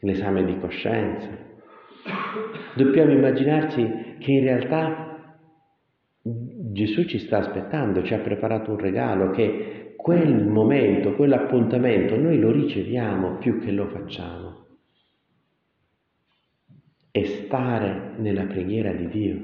l'esame 0.01 0.45
di 0.45 0.59
coscienza. 0.59 1.29
Dobbiamo 2.75 3.13
immaginarci 3.13 4.17
che 4.19 4.31
in 4.31 4.41
realtà 4.41 5.07
Gesù 6.23 7.05
ci 7.07 7.19
sta 7.19 7.39
aspettando, 7.39 8.03
ci 8.05 8.15
ha 8.15 8.19
preparato 8.19 8.71
un 8.71 8.79
regalo, 8.79 9.31
che 9.31 9.95
quel 9.97 10.45
momento, 10.45 11.15
quell'appuntamento 11.15 12.17
noi 12.17 12.39
lo 12.39 12.53
riceviamo 12.53 13.39
più 13.39 13.59
che 13.59 13.73
lo 13.73 13.89
facciamo. 13.89 14.67
E 17.11 17.25
stare 17.25 18.13
nella 18.19 18.45
preghiera 18.45 18.93
di 18.93 19.09
Dio. 19.09 19.41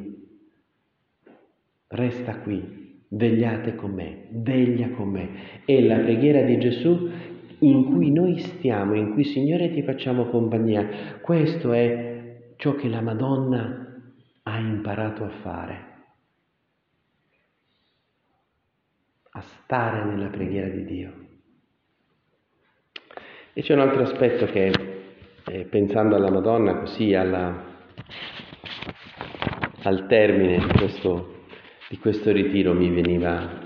Resta 1.89 2.39
qui, 2.39 2.84
vegliate 3.09 3.75
con 3.75 3.93
me, 3.93 4.27
veglia 4.31 4.91
con 4.91 5.11
me. 5.11 5.29
È 5.65 5.81
la 5.81 5.99
preghiera 5.99 6.43
di 6.43 6.59
Gesù 6.59 7.11
in 7.61 7.85
cui 7.85 8.11
noi 8.11 8.39
stiamo, 8.39 8.95
in 8.95 9.13
cui 9.13 9.25
Signore 9.25 9.73
ti 9.73 9.83
facciamo 9.83 10.27
compagnia. 10.27 11.19
Questo 11.21 11.73
è 11.73 12.53
ciò 12.57 12.75
che 12.75 12.89
la 12.89 13.01
Madonna 13.01 14.03
ha 14.43 14.59
imparato 14.59 15.25
a 15.25 15.31
fare. 15.43 15.93
A 19.31 19.41
stare 19.41 20.05
nella 20.05 20.29
preghiera 20.29 20.69
di 20.69 20.85
Dio. 20.85 21.13
E 23.53 23.63
c'è 23.63 23.73
un 23.73 23.81
altro 23.81 24.03
aspetto 24.03 24.47
che, 24.47 24.73
eh, 25.47 25.65
pensando 25.65 26.17
alla 26.17 26.31
Madonna, 26.31 26.79
così 26.79 27.15
alla, 27.15 27.65
al 29.83 30.07
termine 30.07 30.59
di 30.59 30.73
questo 30.77 31.34
di 31.89 31.99
questo 31.99 32.33
ritiro 32.33 32.73
mi 32.75 32.91
veniva, 32.91 33.61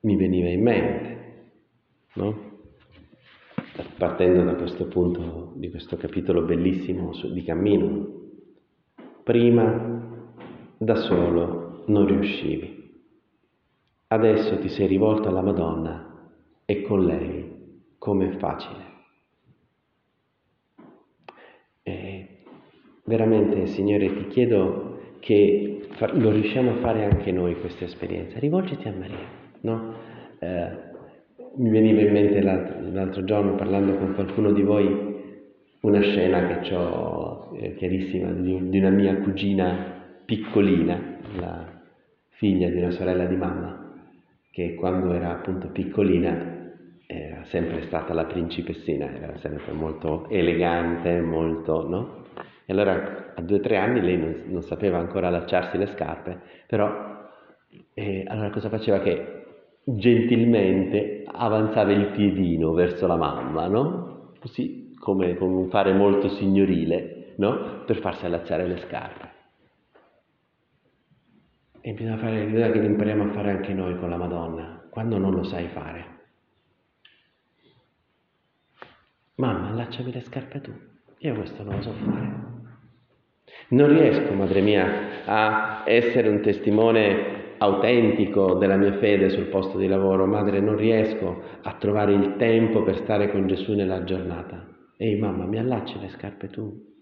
mi 0.00 0.16
veniva 0.16 0.48
in 0.48 0.62
mente, 0.62 1.50
no? 2.14 2.54
partendo 3.98 4.44
da 4.44 4.54
questo 4.54 4.86
punto, 4.86 5.52
di 5.56 5.70
questo 5.70 5.96
capitolo 5.96 6.42
bellissimo 6.42 7.12
di 7.30 7.42
cammino. 7.42 8.14
Prima 9.22 10.30
da 10.78 10.94
solo 10.96 11.82
non 11.86 12.06
riuscivi, 12.06 12.94
adesso 14.08 14.58
ti 14.58 14.68
sei 14.68 14.86
rivolto 14.86 15.28
alla 15.28 15.42
Madonna 15.42 16.30
e 16.64 16.82
con 16.82 17.04
lei 17.04 17.84
come 17.98 18.32
facile. 18.38 18.94
E 21.82 22.42
veramente, 23.04 23.66
Signore, 23.66 24.14
ti 24.14 24.26
chiedo 24.28 25.00
che 25.20 25.75
lo 25.98 26.30
riusciamo 26.30 26.72
a 26.72 26.76
fare 26.76 27.04
anche 27.04 27.32
noi 27.32 27.58
questa 27.60 27.84
esperienza. 27.84 28.38
Rivolgiti 28.38 28.86
a 28.88 28.92
Maria, 28.92 29.26
no? 29.60 29.94
Eh, 30.38 30.84
mi 31.56 31.70
veniva 31.70 32.00
in 32.00 32.12
mente 32.12 32.42
l'altro, 32.42 32.76
l'altro, 32.92 33.24
giorno 33.24 33.54
parlando 33.54 33.96
con 33.96 34.14
qualcuno 34.14 34.52
di 34.52 34.62
voi 34.62 35.14
una 35.80 36.00
scena 36.00 36.58
che 36.60 36.74
ho 36.74 37.56
eh, 37.56 37.74
chiarissima 37.76 38.30
di, 38.32 38.68
di, 38.68 38.78
una 38.78 38.90
mia 38.90 39.16
cugina 39.16 40.20
piccolina, 40.24 41.18
la 41.38 41.80
figlia 42.30 42.68
di 42.68 42.78
una 42.78 42.90
sorella 42.90 43.24
di 43.24 43.36
mamma, 43.36 43.94
che 44.50 44.74
quando 44.74 45.12
era 45.12 45.30
appunto 45.30 45.68
piccolina 45.68 46.54
era 47.06 47.44
sempre 47.44 47.82
stata 47.86 48.12
la 48.12 48.24
principessina, 48.24 49.10
era 49.14 49.38
sempre 49.38 49.72
molto 49.72 50.28
elegante, 50.28 51.20
molto, 51.20 51.88
no? 51.88 52.24
E 52.66 52.72
allora 52.72 53.25
a 53.38 53.42
due 53.42 53.58
o 53.58 53.60
tre 53.60 53.76
anni 53.76 54.00
lei 54.00 54.16
non, 54.16 54.42
non, 54.46 54.62
sapeva 54.62 54.98
ancora 54.98 55.28
allacciarsi 55.28 55.76
le 55.76 55.86
scarpe, 55.88 56.40
però 56.66 57.28
eh, 57.92 58.24
allora 58.26 58.50
cosa 58.50 58.70
faceva? 58.70 59.00
Che 59.00 59.44
gentilmente 59.84 61.24
avanzava 61.26 61.92
il 61.92 62.06
piedino 62.12 62.72
verso 62.72 63.06
la 63.06 63.16
mamma, 63.16 63.66
no? 63.66 64.32
Così 64.40 64.94
come 64.98 65.36
con 65.36 65.52
un 65.52 65.68
fare 65.68 65.92
molto 65.92 66.28
signorile, 66.30 67.34
no? 67.36 67.84
Per 67.84 67.98
farsi 67.98 68.24
allacciare 68.24 68.66
le 68.66 68.78
scarpe. 68.78 69.34
E 71.82 71.92
bisogna, 71.92 72.16
fare, 72.16 72.46
bisogna 72.46 72.70
che 72.70 72.78
impariamo 72.78 73.24
a 73.24 73.32
fare 73.32 73.50
anche 73.50 73.74
noi 73.74 73.98
con 73.98 74.08
la 74.08 74.16
Madonna, 74.16 74.82
quando 74.90 75.18
non 75.18 75.34
lo 75.34 75.44
sai 75.44 75.68
fare. 75.68 76.14
Mamma, 79.36 79.68
allacciami 79.68 80.10
le 80.10 80.22
scarpe 80.22 80.60
tu. 80.62 80.72
Io 81.18 81.34
questo 81.34 81.62
non 81.62 81.76
lo 81.76 81.82
so 81.82 81.92
fare. 81.92 82.55
Non 83.68 83.88
riesco, 83.88 84.32
madre 84.32 84.60
mia, 84.60 85.24
a 85.24 85.82
essere 85.86 86.28
un 86.28 86.40
testimone 86.40 87.54
autentico 87.58 88.54
della 88.54 88.76
mia 88.76 88.96
fede 88.98 89.28
sul 89.30 89.46
posto 89.46 89.78
di 89.78 89.88
lavoro. 89.88 90.26
Madre, 90.26 90.60
non 90.60 90.76
riesco 90.76 91.42
a 91.62 91.74
trovare 91.74 92.12
il 92.12 92.36
tempo 92.36 92.82
per 92.82 92.96
stare 92.98 93.30
con 93.30 93.46
Gesù 93.46 93.74
nella 93.74 94.04
giornata. 94.04 94.66
Ehi 94.96 95.18
mamma, 95.18 95.44
mi 95.46 95.58
allacci 95.58 95.98
le 95.98 96.08
scarpe 96.10 96.48
tu? 96.48 96.94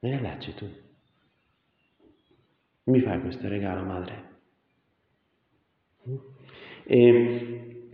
Le 0.00 0.14
allacci 0.14 0.54
tu? 0.54 0.66
Mi 2.84 3.00
fai 3.00 3.20
questo 3.20 3.48
regalo, 3.48 3.84
madre? 3.84 4.26
E, 6.84 7.90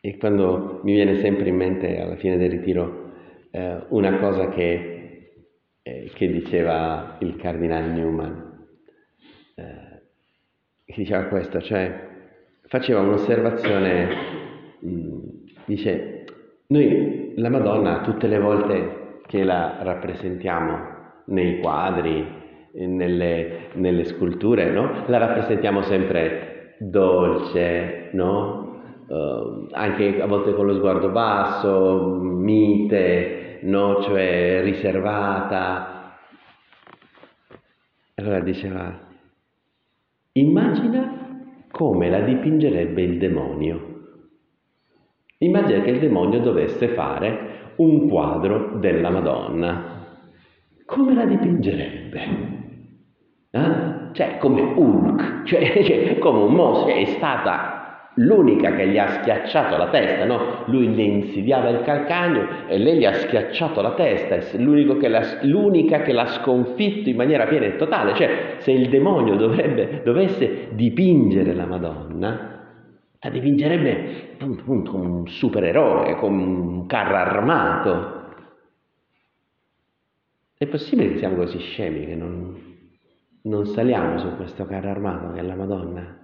e 0.00 0.16
quando 0.18 0.80
mi 0.82 0.92
viene 0.92 1.20
sempre 1.20 1.48
in 1.48 1.56
mente 1.56 1.98
alla 1.98 2.16
fine 2.16 2.36
del 2.36 2.50
ritiro 2.50 3.03
eh, 3.54 3.84
una 3.90 4.18
cosa 4.18 4.48
che, 4.48 5.30
eh, 5.80 6.10
che, 6.12 6.26
diceva 6.26 7.18
il 7.20 7.36
cardinale 7.36 7.86
Newman, 7.86 8.66
eh, 9.54 10.02
che 10.84 10.94
diceva 10.96 11.26
questo, 11.26 11.60
cioè 11.60 12.08
faceva 12.66 13.00
un'osservazione, 13.02 14.08
mh, 14.80 14.88
mm, 14.88 15.18
dice, 15.66 16.24
noi 16.66 17.34
la 17.36 17.48
Madonna 17.48 18.00
tutte 18.00 18.26
le 18.26 18.40
volte 18.40 19.20
che 19.26 19.44
la 19.44 19.78
rappresentiamo 19.82 20.92
nei 21.26 21.60
quadri, 21.60 22.26
nelle, 22.72 23.68
nelle 23.74 24.04
sculture, 24.04 24.68
no? 24.70 25.04
La 25.06 25.18
rappresentiamo 25.18 25.82
sempre 25.82 26.74
dolce, 26.80 28.08
no? 28.14 28.62
Uh, 29.06 29.68
anche 29.70 30.20
a 30.20 30.26
volte 30.26 30.54
con 30.54 30.66
lo 30.66 30.74
sguardo 30.74 31.10
basso, 31.10 32.18
mite, 32.20 33.43
no? 33.64 34.02
cioè 34.02 34.62
riservata. 34.62 36.18
Allora 38.14 38.40
diceva, 38.40 38.96
immagina 40.32 41.62
come 41.70 42.08
la 42.08 42.20
dipingerebbe 42.20 43.02
il 43.02 43.18
demonio. 43.18 43.92
Immagina 45.38 45.80
che 45.82 45.90
il 45.90 45.98
demonio 45.98 46.40
dovesse 46.40 46.88
fare 46.88 47.72
un 47.76 48.08
quadro 48.08 48.78
della 48.78 49.10
Madonna. 49.10 50.02
Come 50.86 51.14
la 51.14 51.24
dipingerebbe? 51.24 52.52
Eh? 53.50 54.12
Cioè, 54.12 54.38
come 54.38 54.60
Hulk, 54.62 55.42
cioè, 55.44 55.82
cioè 55.84 56.18
come 56.18 56.42
un 56.44 56.54
mostro, 56.54 56.92
è 56.94 57.04
stata 57.04 57.73
l'unica 58.14 58.74
che 58.74 58.88
gli 58.88 58.98
ha 58.98 59.08
schiacciato 59.20 59.76
la 59.76 59.88
testa, 59.88 60.24
no? 60.24 60.64
Lui 60.66 60.94
le 60.94 61.02
insidiava 61.02 61.68
il 61.70 61.82
calcagno 61.82 62.66
e 62.68 62.78
lei 62.78 62.98
gli 62.98 63.04
ha 63.04 63.14
schiacciato 63.14 63.80
la 63.80 63.94
testa, 63.94 64.36
è 64.36 64.56
l'unica 64.56 64.96
che 66.02 66.12
l'ha 66.12 66.26
sconfitto 66.26 67.08
in 67.08 67.16
maniera 67.16 67.46
piena 67.46 67.66
e 67.66 67.76
totale. 67.76 68.14
Cioè, 68.14 68.56
se 68.58 68.70
il 68.70 68.88
demonio 68.88 69.36
dovrebbe, 69.36 70.02
dovesse 70.04 70.68
dipingere 70.72 71.54
la 71.54 71.66
Madonna, 71.66 72.52
la 73.20 73.30
dipingerebbe 73.30 74.36
appunto 74.38 74.90
come 74.90 75.06
un 75.06 75.26
supereroe, 75.26 76.16
come 76.16 76.42
un 76.42 76.86
carro 76.86 77.16
armato. 77.16 78.22
È 80.56 80.66
possibile 80.66 81.12
che 81.12 81.18
siamo 81.18 81.36
così 81.36 81.58
scemi 81.58 82.06
che 82.06 82.14
non, 82.14 82.56
non 83.42 83.66
saliamo 83.66 84.18
su 84.18 84.36
questo 84.36 84.66
carro 84.66 84.90
armato 84.90 85.32
che 85.32 85.40
è 85.40 85.42
la 85.42 85.56
Madonna? 85.56 86.23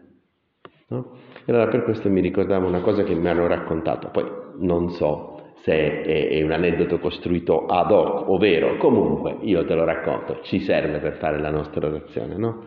No? 0.90 1.06
E 1.44 1.52
allora 1.52 1.68
per 1.68 1.84
questo 1.84 2.08
mi 2.08 2.20
ricordavo 2.20 2.66
una 2.66 2.80
cosa 2.80 3.04
che 3.04 3.14
mi 3.14 3.28
hanno 3.28 3.46
raccontato, 3.46 4.08
poi 4.08 4.24
non 4.58 4.90
so 4.90 5.52
se 5.62 6.02
è, 6.02 6.28
è 6.28 6.42
un 6.42 6.50
aneddoto 6.50 6.98
costruito 6.98 7.66
ad 7.66 7.92
hoc 7.92 8.28
o 8.28 8.38
vero, 8.38 8.76
comunque 8.76 9.36
io 9.42 9.64
te 9.64 9.74
lo 9.74 9.84
racconto, 9.84 10.40
ci 10.42 10.60
serve 10.60 10.98
per 10.98 11.14
fare 11.14 11.38
la 11.38 11.50
nostra 11.50 11.86
orazione, 11.86 12.36
no? 12.36 12.64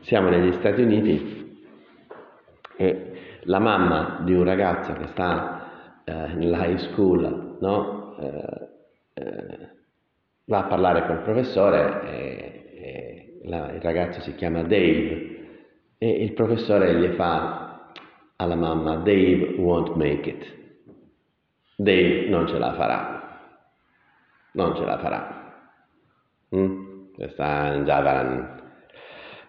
Siamo 0.00 0.30
negli 0.30 0.52
Stati 0.54 0.82
Uniti 0.82 1.58
e 2.76 3.12
la 3.42 3.58
mamma 3.58 4.20
di 4.24 4.32
un 4.32 4.44
ragazzo 4.44 4.92
che 4.94 5.06
sta 5.08 6.02
eh, 6.04 6.12
nell'high 6.34 6.78
school, 6.78 7.56
no? 7.60 8.16
eh, 8.18 8.68
eh, 9.14 9.58
va 10.46 10.58
a 10.58 10.64
parlare 10.64 11.06
col 11.06 11.22
professore, 11.22 12.00
e, 12.10 12.64
e 12.74 13.40
la, 13.44 13.70
il 13.72 13.80
ragazzo 13.80 14.20
si 14.22 14.34
chiama 14.34 14.62
Dave 14.62 15.39
e 16.02 16.08
il 16.08 16.32
professore 16.32 16.94
gli 16.94 17.14
fa 17.14 17.92
alla 18.36 18.54
mamma, 18.54 18.96
Dave 18.96 19.56
won't 19.58 19.94
make 19.96 20.30
it, 20.30 20.46
Dave 21.76 22.26
non 22.30 22.48
ce 22.48 22.58
la 22.58 22.72
farà, 22.72 23.38
non 24.52 24.74
ce 24.76 24.84
la 24.86 24.98
farà. 24.98 25.54
Mm? 26.56 26.88
Sta 27.32 27.82
già 27.84 27.98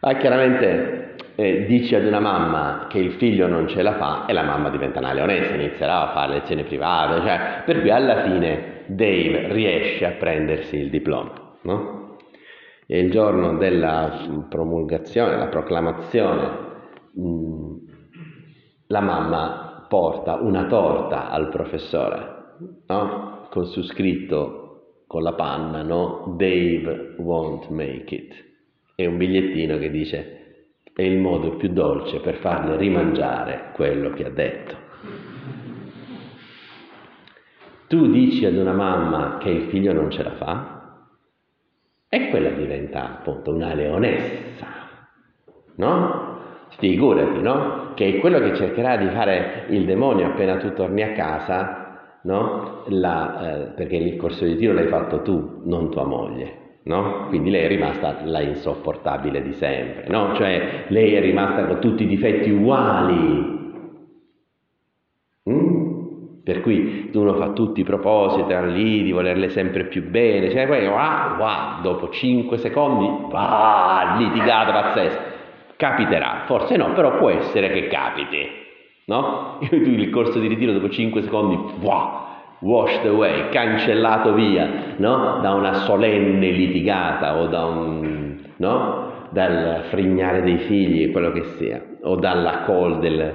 Ah, 0.01 0.15
chiaramente 0.15 1.15
eh, 1.35 1.65
dici 1.67 1.95
ad 1.95 2.03
una 2.03 2.19
mamma 2.19 2.87
che 2.89 2.97
il 2.97 3.13
figlio 3.13 3.47
non 3.47 3.69
ce 3.69 3.81
la 3.81 3.95
fa 3.95 4.25
e 4.25 4.33
la 4.33 4.43
mamma 4.43 4.69
diventa 4.69 4.99
una 4.99 5.13
leonessa, 5.13 5.53
inizierà 5.53 6.09
a 6.09 6.13
fare 6.13 6.33
lezioni 6.33 6.65
private, 6.65 7.21
cioè, 7.21 7.63
per 7.65 7.79
cui 7.79 7.91
alla 7.91 8.23
fine 8.23 8.83
Dave 8.87 9.53
riesce 9.53 10.05
a 10.05 10.11
prendersi 10.11 10.75
il 10.75 10.89
diploma, 10.89 11.31
no? 11.61 12.00
E 12.93 12.99
il 12.99 13.09
giorno 13.09 13.55
della 13.55 14.45
promulgazione, 14.49 15.37
la 15.37 15.47
proclamazione, 15.47 16.49
mm, 17.17 17.75
la 18.87 18.99
mamma 18.99 19.85
porta 19.87 20.35
una 20.35 20.65
torta 20.65 21.29
al 21.29 21.47
professore, 21.47 22.57
no? 22.87 23.47
Con 23.49 23.65
su 23.67 23.81
scritto 23.83 25.03
con 25.07 25.23
la 25.23 25.31
panna, 25.35 25.83
no? 25.83 26.35
Dave 26.37 27.15
won't 27.19 27.69
make 27.69 28.13
it. 28.13 28.33
E 28.95 29.05
un 29.05 29.15
bigliettino 29.15 29.77
che 29.77 29.89
dice 29.89 30.65
è 30.93 31.03
il 31.03 31.17
modo 31.17 31.55
più 31.55 31.69
dolce 31.69 32.19
per 32.19 32.39
farle 32.39 32.75
rimangiare 32.75 33.71
quello 33.73 34.09
che 34.09 34.25
ha 34.25 34.31
detto. 34.31 34.75
Tu 37.87 38.11
dici 38.11 38.45
ad 38.45 38.57
una 38.57 38.73
mamma 38.73 39.37
che 39.37 39.49
il 39.49 39.69
figlio 39.69 39.93
non 39.93 40.11
ce 40.11 40.23
la 40.23 40.33
fa 40.33 40.79
e 42.13 42.27
quella 42.27 42.49
diventa 42.49 43.03
appunto 43.03 43.53
una 43.53 43.73
leonessa, 43.73 44.67
no? 45.75 46.39
Figurati, 46.77 47.41
no? 47.41 47.93
Che 47.93 48.15
è 48.15 48.19
quello 48.19 48.39
che 48.39 48.53
cercherà 48.53 48.97
di 48.97 49.07
fare 49.07 49.67
il 49.69 49.85
demonio 49.85 50.25
appena 50.27 50.57
tu 50.57 50.73
torni 50.73 51.03
a 51.03 51.13
casa, 51.13 52.19
no? 52.23 52.83
La, 52.87 53.39
eh, 53.39 53.65
perché 53.75 53.95
il 53.95 54.17
corso 54.17 54.43
di 54.43 54.57
tiro 54.57 54.73
l'hai 54.73 54.87
fatto 54.87 55.21
tu, 55.21 55.61
non 55.63 55.89
tua 55.89 56.03
moglie 56.03 56.59
no? 56.83 57.27
Quindi 57.27 57.49
lei 57.49 57.63
è 57.63 57.67
rimasta 57.67 58.21
la 58.23 58.41
insopportabile 58.41 59.41
di 59.41 59.53
sempre, 59.53 60.05
no? 60.07 60.33
Cioè 60.35 60.85
lei 60.87 61.13
è 61.13 61.21
rimasta 61.21 61.65
con 61.65 61.79
tutti 61.79 62.03
i 62.03 62.07
difetti 62.07 62.49
uguali. 62.49 63.60
Per 66.43 66.61
cui 66.61 67.11
uno 67.13 67.33
fa 67.35 67.49
tutti 67.49 67.81
i 67.81 67.83
propositi 67.83 68.53
lì 68.71 69.03
di 69.03 69.11
volerle 69.11 69.49
sempre 69.49 69.85
più 69.85 70.09
bene, 70.09 70.49
cioè 70.49 70.65
poi 70.65 70.87
wow, 70.87 71.37
wow, 71.37 71.81
dopo 71.81 72.09
5 72.09 72.57
secondi, 72.57 73.05
wow, 73.05 74.17
litigata 74.17 74.71
pazzesca. 74.71 75.29
Capiterà, 75.75 76.43
forse 76.45 76.77
no, 76.77 76.93
però 76.93 77.17
può 77.17 77.29
essere 77.29 77.69
che 77.71 77.87
capiti, 77.87 78.47
no? 79.05 79.59
Il 79.69 80.09
corso 80.09 80.39
di 80.39 80.47
ritiro 80.47 80.71
dopo 80.71 80.89
5 80.89 81.21
secondi, 81.21 81.57
wow, 81.79 82.21
washed 82.61 83.05
away, 83.05 83.49
cancellato 83.49 84.33
via 84.33 84.95
no? 84.97 85.39
da 85.41 85.53
una 85.53 85.73
solenne 85.73 86.49
litigata 86.49 87.37
o 87.37 87.47
da 87.47 87.65
un, 87.65 88.37
no? 88.57 89.09
dal 89.31 89.85
frignare 89.89 90.41
dei 90.41 90.57
figli, 90.59 91.11
quello 91.11 91.31
che 91.31 91.43
sia, 91.57 91.81
o 92.01 92.15
dalla 92.17 92.63
call 92.65 92.99
del, 92.99 93.33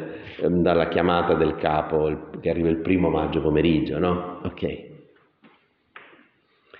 dalla 0.48 0.88
chiamata 0.88 1.34
del 1.34 1.56
capo 1.56 2.30
che 2.40 2.50
arriva 2.50 2.68
il 2.68 2.78
primo 2.78 3.08
maggio 3.08 3.40
pomeriggio, 3.40 3.98
no? 3.98 4.40
Ok. 4.42 4.94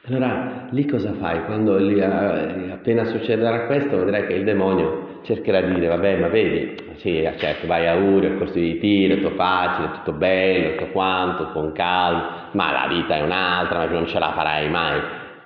Allora, 0.08 0.68
lì 0.70 0.86
cosa 0.86 1.14
fai? 1.14 1.44
Quando 1.44 1.76
lì, 1.78 1.98
eh, 1.98 2.70
appena 2.70 3.04
succederà 3.04 3.66
questo, 3.66 3.96
vedrai 3.96 4.26
che 4.26 4.34
il 4.34 4.44
demonio 4.44 5.20
cercherà 5.22 5.60
di 5.62 5.74
dire, 5.74 5.88
vabbè, 5.88 6.18
ma 6.18 6.28
vedi, 6.28 6.76
sì, 6.98 7.28
certo, 7.38 7.66
vai 7.66 7.88
a 7.88 7.96
Uri, 7.96 8.26
a 8.26 8.36
corso 8.36 8.54
di 8.54 8.78
tiro, 8.78 9.14
è 9.14 9.16
tutto 9.16 9.34
facile, 9.34 9.88
è 9.88 9.90
tutto 9.90 10.12
bello, 10.12 10.76
tutto 10.76 10.92
quanto, 10.92 11.50
con 11.50 11.72
calma, 11.72 12.50
ma 12.52 12.70
la 12.70 12.86
vita 12.88 13.16
è 13.16 13.22
un'altra, 13.22 13.78
ma 13.78 13.84
non 13.86 14.06
ce 14.06 14.18
la 14.20 14.32
farai 14.32 14.70
mai. 14.70 15.00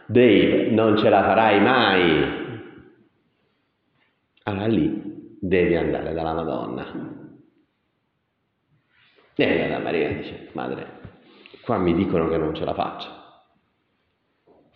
Dave, 0.04 0.70
non 0.70 0.98
ce 0.98 1.08
la 1.08 1.22
farai 1.22 1.60
mai. 1.60 2.38
Allora 4.42 4.66
lì 4.66 5.38
devi 5.40 5.76
andare 5.76 6.12
dalla 6.12 6.34
Madonna. 6.34 7.19
E 9.42 9.68
la 9.68 9.78
Maria 9.78 10.12
dice, 10.12 10.48
madre, 10.52 10.86
qua 11.64 11.78
mi 11.78 11.94
dicono 11.94 12.28
che 12.28 12.36
non 12.36 12.54
ce 12.54 12.62
la 12.66 12.74
faccio. 12.74 13.08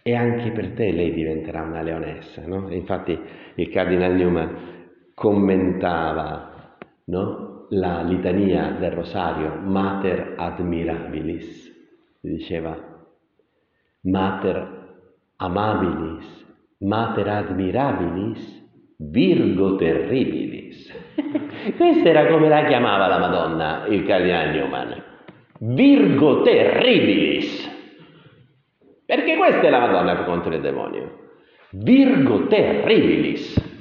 E 0.02 0.14
anche 0.14 0.52
per 0.52 0.70
te 0.70 0.90
lei 0.90 1.12
diventerà 1.12 1.60
una 1.60 1.82
leonessa, 1.82 2.46
no? 2.46 2.72
Infatti 2.72 3.18
il 3.56 3.68
Cardinal 3.68 4.14
Newman 4.14 5.10
commentava 5.12 6.76
no? 7.04 7.66
la 7.70 8.02
litania 8.02 8.70
del 8.78 8.92
rosario, 8.92 9.54
Mater 9.54 10.32
admirabilis, 10.38 11.70
diceva 12.20 12.74
Mater 14.00 14.96
amabilis, 15.36 16.46
Mater 16.78 17.28
admirabilis, 17.28 18.62
Virgo 18.96 19.76
terribilis. 19.76 20.53
Questa 21.76 22.08
era 22.08 22.26
come 22.26 22.48
la 22.48 22.64
chiamava 22.64 23.06
la 23.06 23.18
Madonna, 23.18 23.84
il 23.88 24.04
cardinale 24.04 24.50
Newman. 24.50 25.02
Virgo 25.58 26.42
terribilis. 26.42 27.72
Perché 29.06 29.36
questa 29.36 29.62
è 29.62 29.70
la 29.70 29.80
Madonna 29.80 30.24
contro 30.24 30.54
il 30.54 30.60
demonio. 30.60 31.22
Virgo 31.70 32.46
terribilis. 32.46 33.72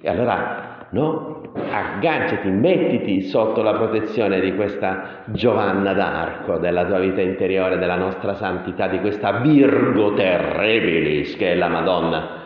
E 0.00 0.08
allora, 0.08 0.88
no? 0.90 1.40
Agganciati, 1.54 2.48
mettiti 2.48 3.22
sotto 3.22 3.62
la 3.62 3.74
protezione 3.74 4.40
di 4.40 4.54
questa 4.54 5.24
Giovanna 5.26 5.92
d'Arco, 5.92 6.58
della 6.58 6.84
tua 6.86 6.98
vita 6.98 7.20
interiore, 7.20 7.78
della 7.78 7.96
nostra 7.96 8.34
santità, 8.34 8.88
di 8.88 9.00
questa 9.00 9.32
Virgo 9.40 10.14
Terribilis 10.14 11.36
che 11.36 11.52
è 11.52 11.54
la 11.54 11.68
Madonna. 11.68 12.41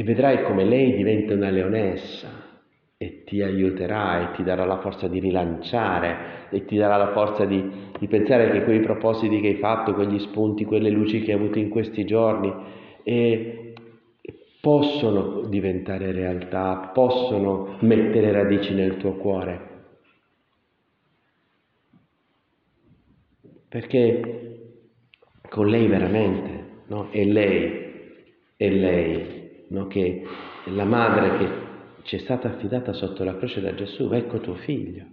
E 0.00 0.02
vedrai 0.02 0.44
come 0.44 0.64
lei 0.64 0.96
diventa 0.96 1.34
una 1.34 1.50
leonessa 1.50 2.30
e 2.96 3.22
ti 3.24 3.42
aiuterà 3.42 4.30
e 4.30 4.34
ti 4.34 4.42
darà 4.42 4.64
la 4.64 4.78
forza 4.78 5.08
di 5.08 5.20
rilanciare 5.20 6.48
e 6.48 6.64
ti 6.64 6.78
darà 6.78 6.96
la 6.96 7.12
forza 7.12 7.44
di, 7.44 7.70
di 7.98 8.06
pensare 8.06 8.50
che 8.50 8.64
quei 8.64 8.80
propositi 8.80 9.42
che 9.42 9.48
hai 9.48 9.54
fatto, 9.56 9.92
quegli 9.92 10.18
spunti, 10.18 10.64
quelle 10.64 10.88
luci 10.88 11.20
che 11.20 11.32
hai 11.32 11.38
avuto 11.38 11.58
in 11.58 11.68
questi 11.68 12.06
giorni, 12.06 12.50
e 13.02 13.74
possono 14.62 15.42
diventare 15.42 16.12
realtà, 16.12 16.90
possono 16.94 17.76
mettere 17.80 18.32
radici 18.32 18.72
nel 18.72 18.96
tuo 18.96 19.16
cuore. 19.16 19.68
Perché 23.68 24.60
con 25.46 25.68
lei 25.68 25.86
veramente, 25.88 26.64
no? 26.86 27.10
È 27.10 27.22
lei, 27.22 27.92
è 28.56 28.68
lei, 28.70 29.39
no? 29.70 29.86
Che 29.86 30.22
la 30.66 30.84
madre 30.84 31.38
che 31.38 31.48
ci 32.02 32.16
è 32.16 32.18
stata 32.18 32.48
affidata 32.48 32.92
sotto 32.92 33.24
la 33.24 33.36
croce 33.36 33.60
da 33.60 33.74
Gesù, 33.74 34.10
ecco 34.12 34.40
tuo 34.40 34.54
figlio. 34.54 35.04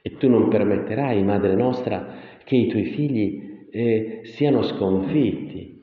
E 0.00 0.16
tu 0.16 0.28
non 0.28 0.48
permetterai, 0.48 1.22
Madre 1.22 1.54
nostra, 1.54 2.16
che 2.44 2.56
i 2.56 2.68
tuoi 2.68 2.86
figli 2.86 3.66
eh, 3.70 4.20
siano 4.24 4.62
sconfitti, 4.62 5.82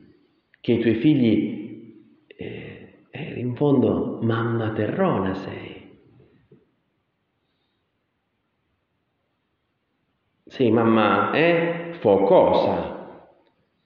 che 0.60 0.72
i 0.72 0.80
tuoi 0.80 0.96
figli, 0.96 2.26
eh, 2.28 2.94
eh, 3.10 3.40
in 3.40 3.56
fondo, 3.56 4.20
mamma 4.22 4.72
terrona 4.72 5.36
sei. 5.36 5.74
Sì, 10.48 10.70
mamma 10.72 11.32
è 11.32 11.98
focosa. 12.00 12.94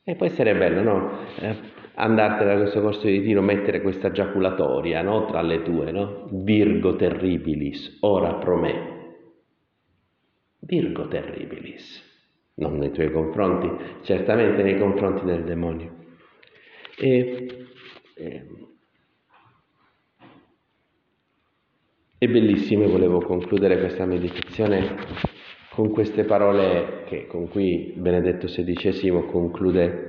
E 0.03 0.15
può 0.15 0.25
essere 0.25 0.55
bello, 0.55 0.81
no? 0.81 1.17
Andartene 2.01 2.53
da 2.53 2.59
questo 2.61 2.79
corso 2.79 3.07
di 3.07 3.21
tiro, 3.21 3.41
mettere 3.41 3.81
questa 3.81 4.09
giaculatoria, 4.09 5.01
no? 5.01 5.25
Tra 5.25 5.41
le 5.41 5.63
tue, 5.63 5.91
no? 5.91 6.29
Virgo 6.31 6.95
terribilis, 6.95 7.97
ora 7.99 8.35
pro 8.35 8.55
me. 8.55 9.17
Virgo 10.59 11.09
terribilis. 11.09 12.07
Non 12.55 12.77
nei 12.77 12.91
tuoi 12.91 13.11
confronti, 13.11 13.69
certamente 14.03 14.63
nei 14.63 14.77
confronti 14.77 15.25
del 15.25 15.43
demonio. 15.43 15.95
E, 16.97 17.67
e, 18.15 18.47
è 22.17 22.27
bellissimo 22.27 22.87
volevo 22.87 23.19
concludere 23.19 23.77
questa 23.79 24.05
meditazione 24.05 24.95
con 25.71 25.91
queste 25.91 26.23
parole 26.23 27.03
che, 27.07 27.27
con 27.27 27.49
cui 27.49 27.93
Benedetto 27.97 28.47
XVI 28.47 29.25
conclude 29.29 30.08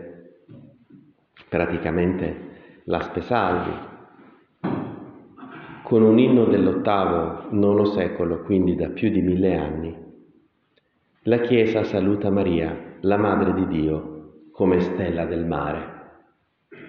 praticamente 1.50 2.48
l'Aspe 2.84 3.20
Salvi, 3.22 3.88
con 5.82 6.02
un 6.02 6.18
inno 6.20 6.44
dell'ottavo, 6.44 7.48
nono 7.50 7.84
secolo, 7.86 8.42
quindi 8.42 8.76
da 8.76 8.88
più 8.90 9.10
di 9.10 9.20
mille 9.20 9.56
anni, 9.56 9.94
la 11.24 11.40
Chiesa 11.40 11.82
saluta 11.82 12.30
Maria, 12.30 12.96
la 13.00 13.16
Madre 13.16 13.52
di 13.52 13.66
Dio, 13.66 14.48
come 14.52 14.78
stella 14.80 15.24
del 15.24 15.44
mare. 15.44 15.98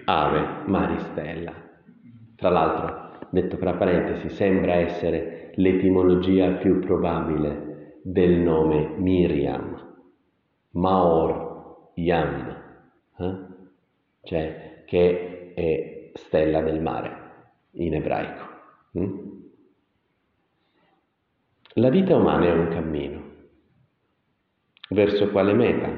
Ave 0.04 0.64
Maristella. 0.66 1.52
Tra 2.36 2.48
l'altro, 2.48 3.26
detto 3.30 3.56
fra 3.56 3.74
parentesi, 3.74 4.30
sembra 4.30 4.74
essere 4.74 5.52
l'etimologia 5.56 6.52
più 6.52 6.78
probabile 6.78 8.00
del 8.02 8.38
nome 8.38 8.94
Miriam, 8.96 9.76
Maor 10.70 11.90
Yam? 11.94 12.61
Cioè 14.22 14.84
che 14.86 15.52
è 15.54 16.10
stella 16.14 16.60
del 16.60 16.80
mare 16.80 17.20
in 17.72 17.94
ebraico. 17.94 18.44
Hm? 18.92 19.40
La 21.76 21.88
vita 21.88 22.16
umana 22.16 22.46
è 22.46 22.52
un 22.52 22.68
cammino. 22.68 23.30
Verso 24.90 25.30
quale 25.30 25.54
meta? 25.54 25.90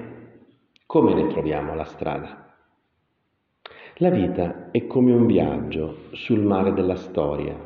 Come 0.87 1.15
ne 1.15 1.27
troviamo 1.27 1.75
la 1.75 1.85
strada? 1.85 2.57
La 3.99 4.11
vita 4.11 4.71
è 4.71 4.87
come 4.87 5.13
un 5.13 5.27
viaggio 5.27 6.09
sul 6.13 6.41
mare 6.41 6.73
della 6.73 6.97
storia, 6.97 7.57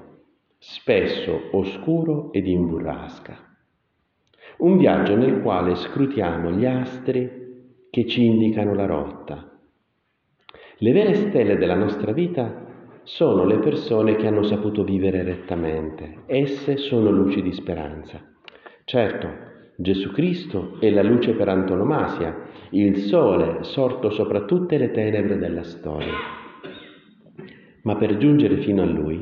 spesso 0.58 1.48
oscuro 1.52 2.32
ed 2.32 2.46
in 2.46 2.66
burrasca. 2.66 3.36
Un 4.58 4.78
viaggio 4.78 5.14
nel 5.14 5.42
quale 5.42 5.74
scrutiamo 5.74 6.50
gli 6.52 6.64
astri 6.64 7.86
che 7.90 8.06
ci 8.06 8.24
indicano 8.24 8.74
la 8.74 8.86
rotta. 8.86 9.47
Le 10.80 10.92
vere 10.92 11.14
stelle 11.14 11.56
della 11.56 11.74
nostra 11.74 12.12
vita 12.12 12.66
sono 13.02 13.44
le 13.44 13.58
persone 13.58 14.14
che 14.14 14.28
hanno 14.28 14.44
saputo 14.44 14.84
vivere 14.84 15.24
rettamente. 15.24 16.18
Esse 16.26 16.76
sono 16.76 17.10
luci 17.10 17.42
di 17.42 17.52
speranza. 17.52 18.20
Certo, 18.84 19.28
Gesù 19.74 20.12
Cristo 20.12 20.76
è 20.78 20.88
la 20.90 21.02
luce 21.02 21.32
per 21.32 21.48
antonomasia, 21.48 22.44
il 22.70 22.96
sole 22.98 23.64
sorto 23.64 24.10
sopra 24.10 24.44
tutte 24.44 24.78
le 24.78 24.92
tenebre 24.92 25.36
della 25.36 25.64
storia. 25.64 26.14
Ma 27.82 27.96
per 27.96 28.16
giungere 28.16 28.58
fino 28.58 28.82
a 28.82 28.86
Lui 28.86 29.20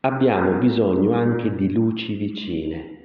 abbiamo 0.00 0.56
bisogno 0.56 1.12
anche 1.12 1.54
di 1.56 1.70
luci 1.74 2.14
vicine, 2.14 2.99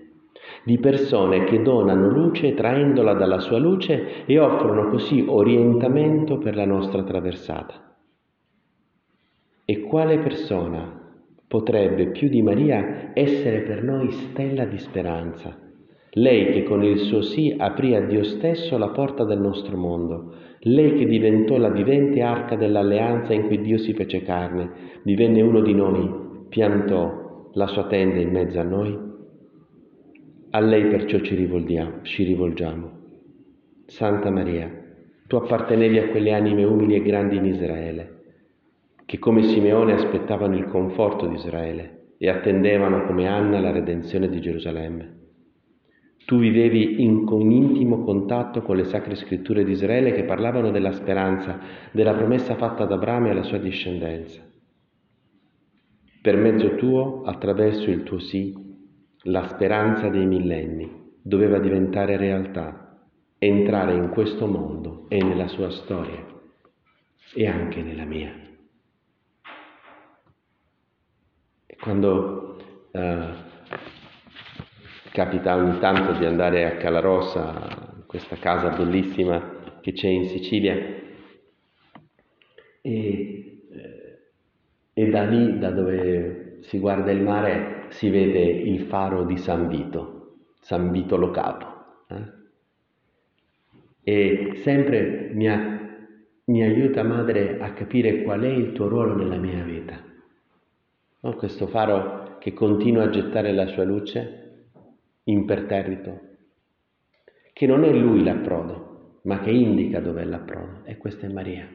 di 0.64 0.80
persone 0.80 1.44
che 1.44 1.62
donano 1.62 2.10
luce 2.10 2.54
traendola 2.54 3.14
dalla 3.14 3.40
sua 3.40 3.58
luce 3.58 4.26
e 4.26 4.40
offrono 4.40 4.90
così 4.90 5.24
orientamento 5.28 6.38
per 6.38 6.56
la 6.56 6.66
nostra 6.66 7.04
traversata. 7.04 7.96
E 9.66 9.82
quale 9.82 10.20
persona 10.20 11.02
potrebbe 11.48 12.12
più 12.12 12.30
di 12.30 12.42
Maria 12.42 13.12
essere 13.14 13.62
per 13.62 13.84
noi 13.84 14.12
stella 14.12 14.66
di 14.66 14.78
speranza? 14.78 15.60
Lei 16.18 16.54
che 16.54 16.64
con 16.64 16.84
il 16.84 17.00
suo 17.00 17.22
sì 17.22 17.54
aprì 17.58 17.94
a 17.94 18.06
Dio 18.06 18.24
stesso 18.24 18.78
la 18.78 18.90
porta 18.90 19.26
del 19.26 19.40
nostro 19.40 19.76
mondo, 19.76 20.34
lei 20.60 20.94
che 20.94 21.06
diventò 21.06 21.58
la 21.58 21.70
vivente 21.70 22.22
arca 22.22 22.56
dell'alleanza 22.56 23.34
in 23.34 23.48
cui 23.48 23.60
Dio 23.60 23.78
si 23.78 23.94
fece 23.94 24.22
carne, 24.22 24.72
divenne 25.04 25.42
uno 25.42 25.60
di 25.60 25.74
noi, 25.74 26.10
piantò 26.48 27.50
la 27.54 27.68
sua 27.68 27.88
tenda 27.88 28.20
in 28.20 28.32
mezzo 28.32 28.60
a 28.60 28.64
noi 28.64 29.14
a 30.56 30.60
lei 30.62 30.86
perciò 30.86 31.20
ci 31.20 31.36
rivolgiamo, 31.36 32.02
ci 32.04 32.24
rivolgiamo. 32.24 32.92
Santa 33.88 34.32
Maria, 34.32 34.72
tu 35.28 35.36
appartenevi 35.36 35.98
a 35.98 36.08
quelle 36.08 36.32
anime 36.32 36.64
umili 36.64 36.96
e 36.96 37.02
grandi 37.02 37.36
in 37.36 37.44
Israele, 37.44 38.22
che 39.06 39.20
come 39.20 39.44
Simeone 39.44 39.92
aspettavano 39.92 40.56
il 40.56 40.68
conforto 40.68 41.28
di 41.28 41.36
Israele 41.36 42.14
e 42.18 42.30
attendevano 42.30 43.06
come 43.06 43.28
Anna 43.28 43.60
la 43.60 43.72
redenzione 43.72 44.30
di 44.30 44.40
Gerusalemme. 44.40 45.24
Tu 46.24 46.40
vivevi 46.40 47.04
in, 47.04 47.28
in, 47.30 47.52
intimo 47.52 48.06
contatto 48.06 48.62
con 48.62 48.78
le 48.78 48.86
sacre 48.86 49.16
scritture 49.16 49.66
di 49.66 49.72
Israele 49.72 50.14
che 50.14 50.24
parlavano 50.24 50.72
della 50.72 50.94
speranza, 50.94 51.60
della 51.92 52.14
promessa 52.14 52.56
fatta 52.56 52.84
ad 52.84 52.94
Abramo 52.94 53.28
e 53.28 53.32
alla 53.32 53.44
sua 53.44 53.58
discendenza. 53.58 54.42
Per 56.22 56.38
mezzo 56.38 56.76
tuo, 56.76 57.24
attraverso 57.26 57.90
il 57.90 58.04
tuo 58.04 58.20
sì, 58.20 58.64
la 59.28 59.48
speranza 59.48 60.10
dei 60.10 60.26
millenni 60.26 61.14
doveva 61.22 61.58
diventare 61.60 62.18
realtà, 62.18 63.00
entrare 63.40 63.94
in 63.94 64.10
questo 64.10 64.46
mondo 64.46 65.06
e 65.10 65.24
nella 65.24 65.48
sua 65.48 65.72
storia 65.72 66.24
e 67.34 67.48
anche 67.48 67.82
nella 67.82 68.06
mia. 68.06 68.32
E 71.66 71.76
quando 71.78 72.58
eh, 72.92 73.34
capita 75.12 75.56
ogni 75.56 75.80
tanto 75.80 76.12
di 76.20 76.26
andare 76.26 76.66
a 76.66 76.78
Calarossa, 76.78 78.04
questa 78.06 78.36
casa 78.36 78.70
bellissima 78.70 79.80
che 79.82 79.94
c'è 79.94 80.08
in 80.08 80.28
Sicilia, 80.30 80.76
e, 82.82 83.68
eh, 83.72 84.20
e 84.94 85.10
da 85.10 85.24
lì, 85.24 85.58
da 85.58 85.72
dove 85.72 86.45
si 86.68 86.80
guarda 86.80 87.12
il 87.12 87.22
mare, 87.22 87.86
si 87.90 88.10
vede 88.10 88.40
il 88.40 88.82
faro 88.82 89.24
di 89.24 89.38
San 89.38 89.68
Vito, 89.68 90.38
San 90.60 90.92
Vito 90.92 91.16
Locato. 91.16 91.68
Eh? 92.08 92.34
E 94.04 94.60
sempre 94.64 95.30
mi, 95.34 95.48
mi, 96.46 96.64
aiuta, 96.64 97.04
madre, 97.04 97.60
a 97.60 97.72
capire 97.74 98.24
qual 98.24 98.42
è 98.42 98.48
il 98.48 98.72
tuo 98.72 98.88
ruolo 98.88 99.16
nella 99.16 99.38
mia 99.38 99.64
vita. 99.64 100.02
No? 101.20 101.34
Questo 101.36 101.68
faro 101.68 102.38
che 102.40 102.54
continua 102.54 103.04
a 103.04 103.10
gettare 103.10 103.54
la 103.54 103.68
sua 103.68 103.84
luce 103.84 104.42
imperterrito, 105.24 106.20
che 107.54 107.66
non 107.68 107.84
è 107.84 107.92
lui 107.92 108.24
l'approdo, 108.24 109.20
ma 109.24 109.40
che 109.40 109.52
indica 109.52 110.00
dov'è 110.00 110.24
l'approdo, 110.24 110.82
e 110.84 110.98
questa 110.98 111.28
è 111.28 111.32
Maria. 111.32 111.68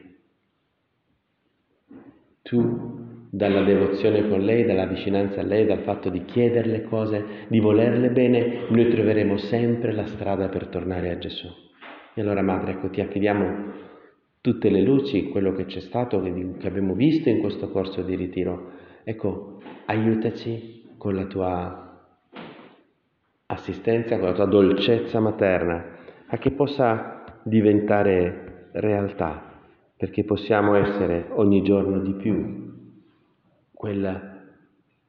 Tu 2.41 3.00
dalla 3.33 3.63
devozione 3.63 4.27
con 4.27 4.41
lei, 4.41 4.65
dalla 4.65 4.85
vicinanza 4.85 5.39
a 5.39 5.43
lei, 5.43 5.65
dal 5.65 5.83
fatto 5.83 6.09
di 6.09 6.25
chiederle 6.25 6.83
cose, 6.83 7.45
di 7.47 7.59
volerle 7.59 8.09
bene, 8.09 8.65
noi 8.67 8.89
troveremo 8.89 9.37
sempre 9.37 9.93
la 9.93 10.05
strada 10.05 10.49
per 10.49 10.67
tornare 10.67 11.11
a 11.11 11.17
Gesù. 11.17 11.47
E 12.13 12.19
allora, 12.19 12.41
Madre, 12.41 12.73
ecco, 12.73 12.89
ti 12.89 12.99
affidiamo 12.99 13.71
tutte 14.41 14.69
le 14.69 14.81
luci, 14.81 15.29
quello 15.29 15.53
che 15.53 15.63
c'è 15.63 15.79
stato, 15.79 16.21
che 16.21 16.67
abbiamo 16.67 16.93
visto 16.93 17.29
in 17.29 17.39
questo 17.39 17.69
corso 17.69 18.01
di 18.01 18.15
ritiro. 18.15 18.71
Ecco, 19.05 19.61
aiutaci 19.85 20.89
con 20.97 21.15
la 21.15 21.25
tua 21.25 22.05
assistenza, 23.45 24.17
con 24.17 24.27
la 24.27 24.33
tua 24.33 24.45
dolcezza 24.45 25.21
materna, 25.21 25.85
a 26.27 26.37
che 26.37 26.51
possa 26.51 27.23
diventare 27.43 28.67
realtà, 28.73 29.61
perché 29.95 30.25
possiamo 30.25 30.75
essere 30.75 31.27
ogni 31.29 31.61
giorno 31.61 31.99
di 32.01 32.13
più 32.13 32.70
quel 33.81 34.43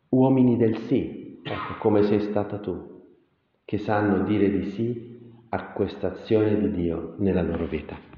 uomini 0.08 0.56
del 0.56 0.78
sì, 0.78 1.42
ecco 1.42 1.76
come 1.78 2.04
sei 2.04 2.20
stata 2.20 2.58
tu, 2.58 3.02
che 3.66 3.76
sanno 3.76 4.24
dire 4.24 4.50
di 4.50 4.70
sì 4.70 5.30
a 5.50 5.72
questa 5.74 6.06
azione 6.06 6.58
di 6.58 6.70
Dio 6.70 7.16
nella 7.18 7.42
loro 7.42 7.66
vita. 7.66 8.11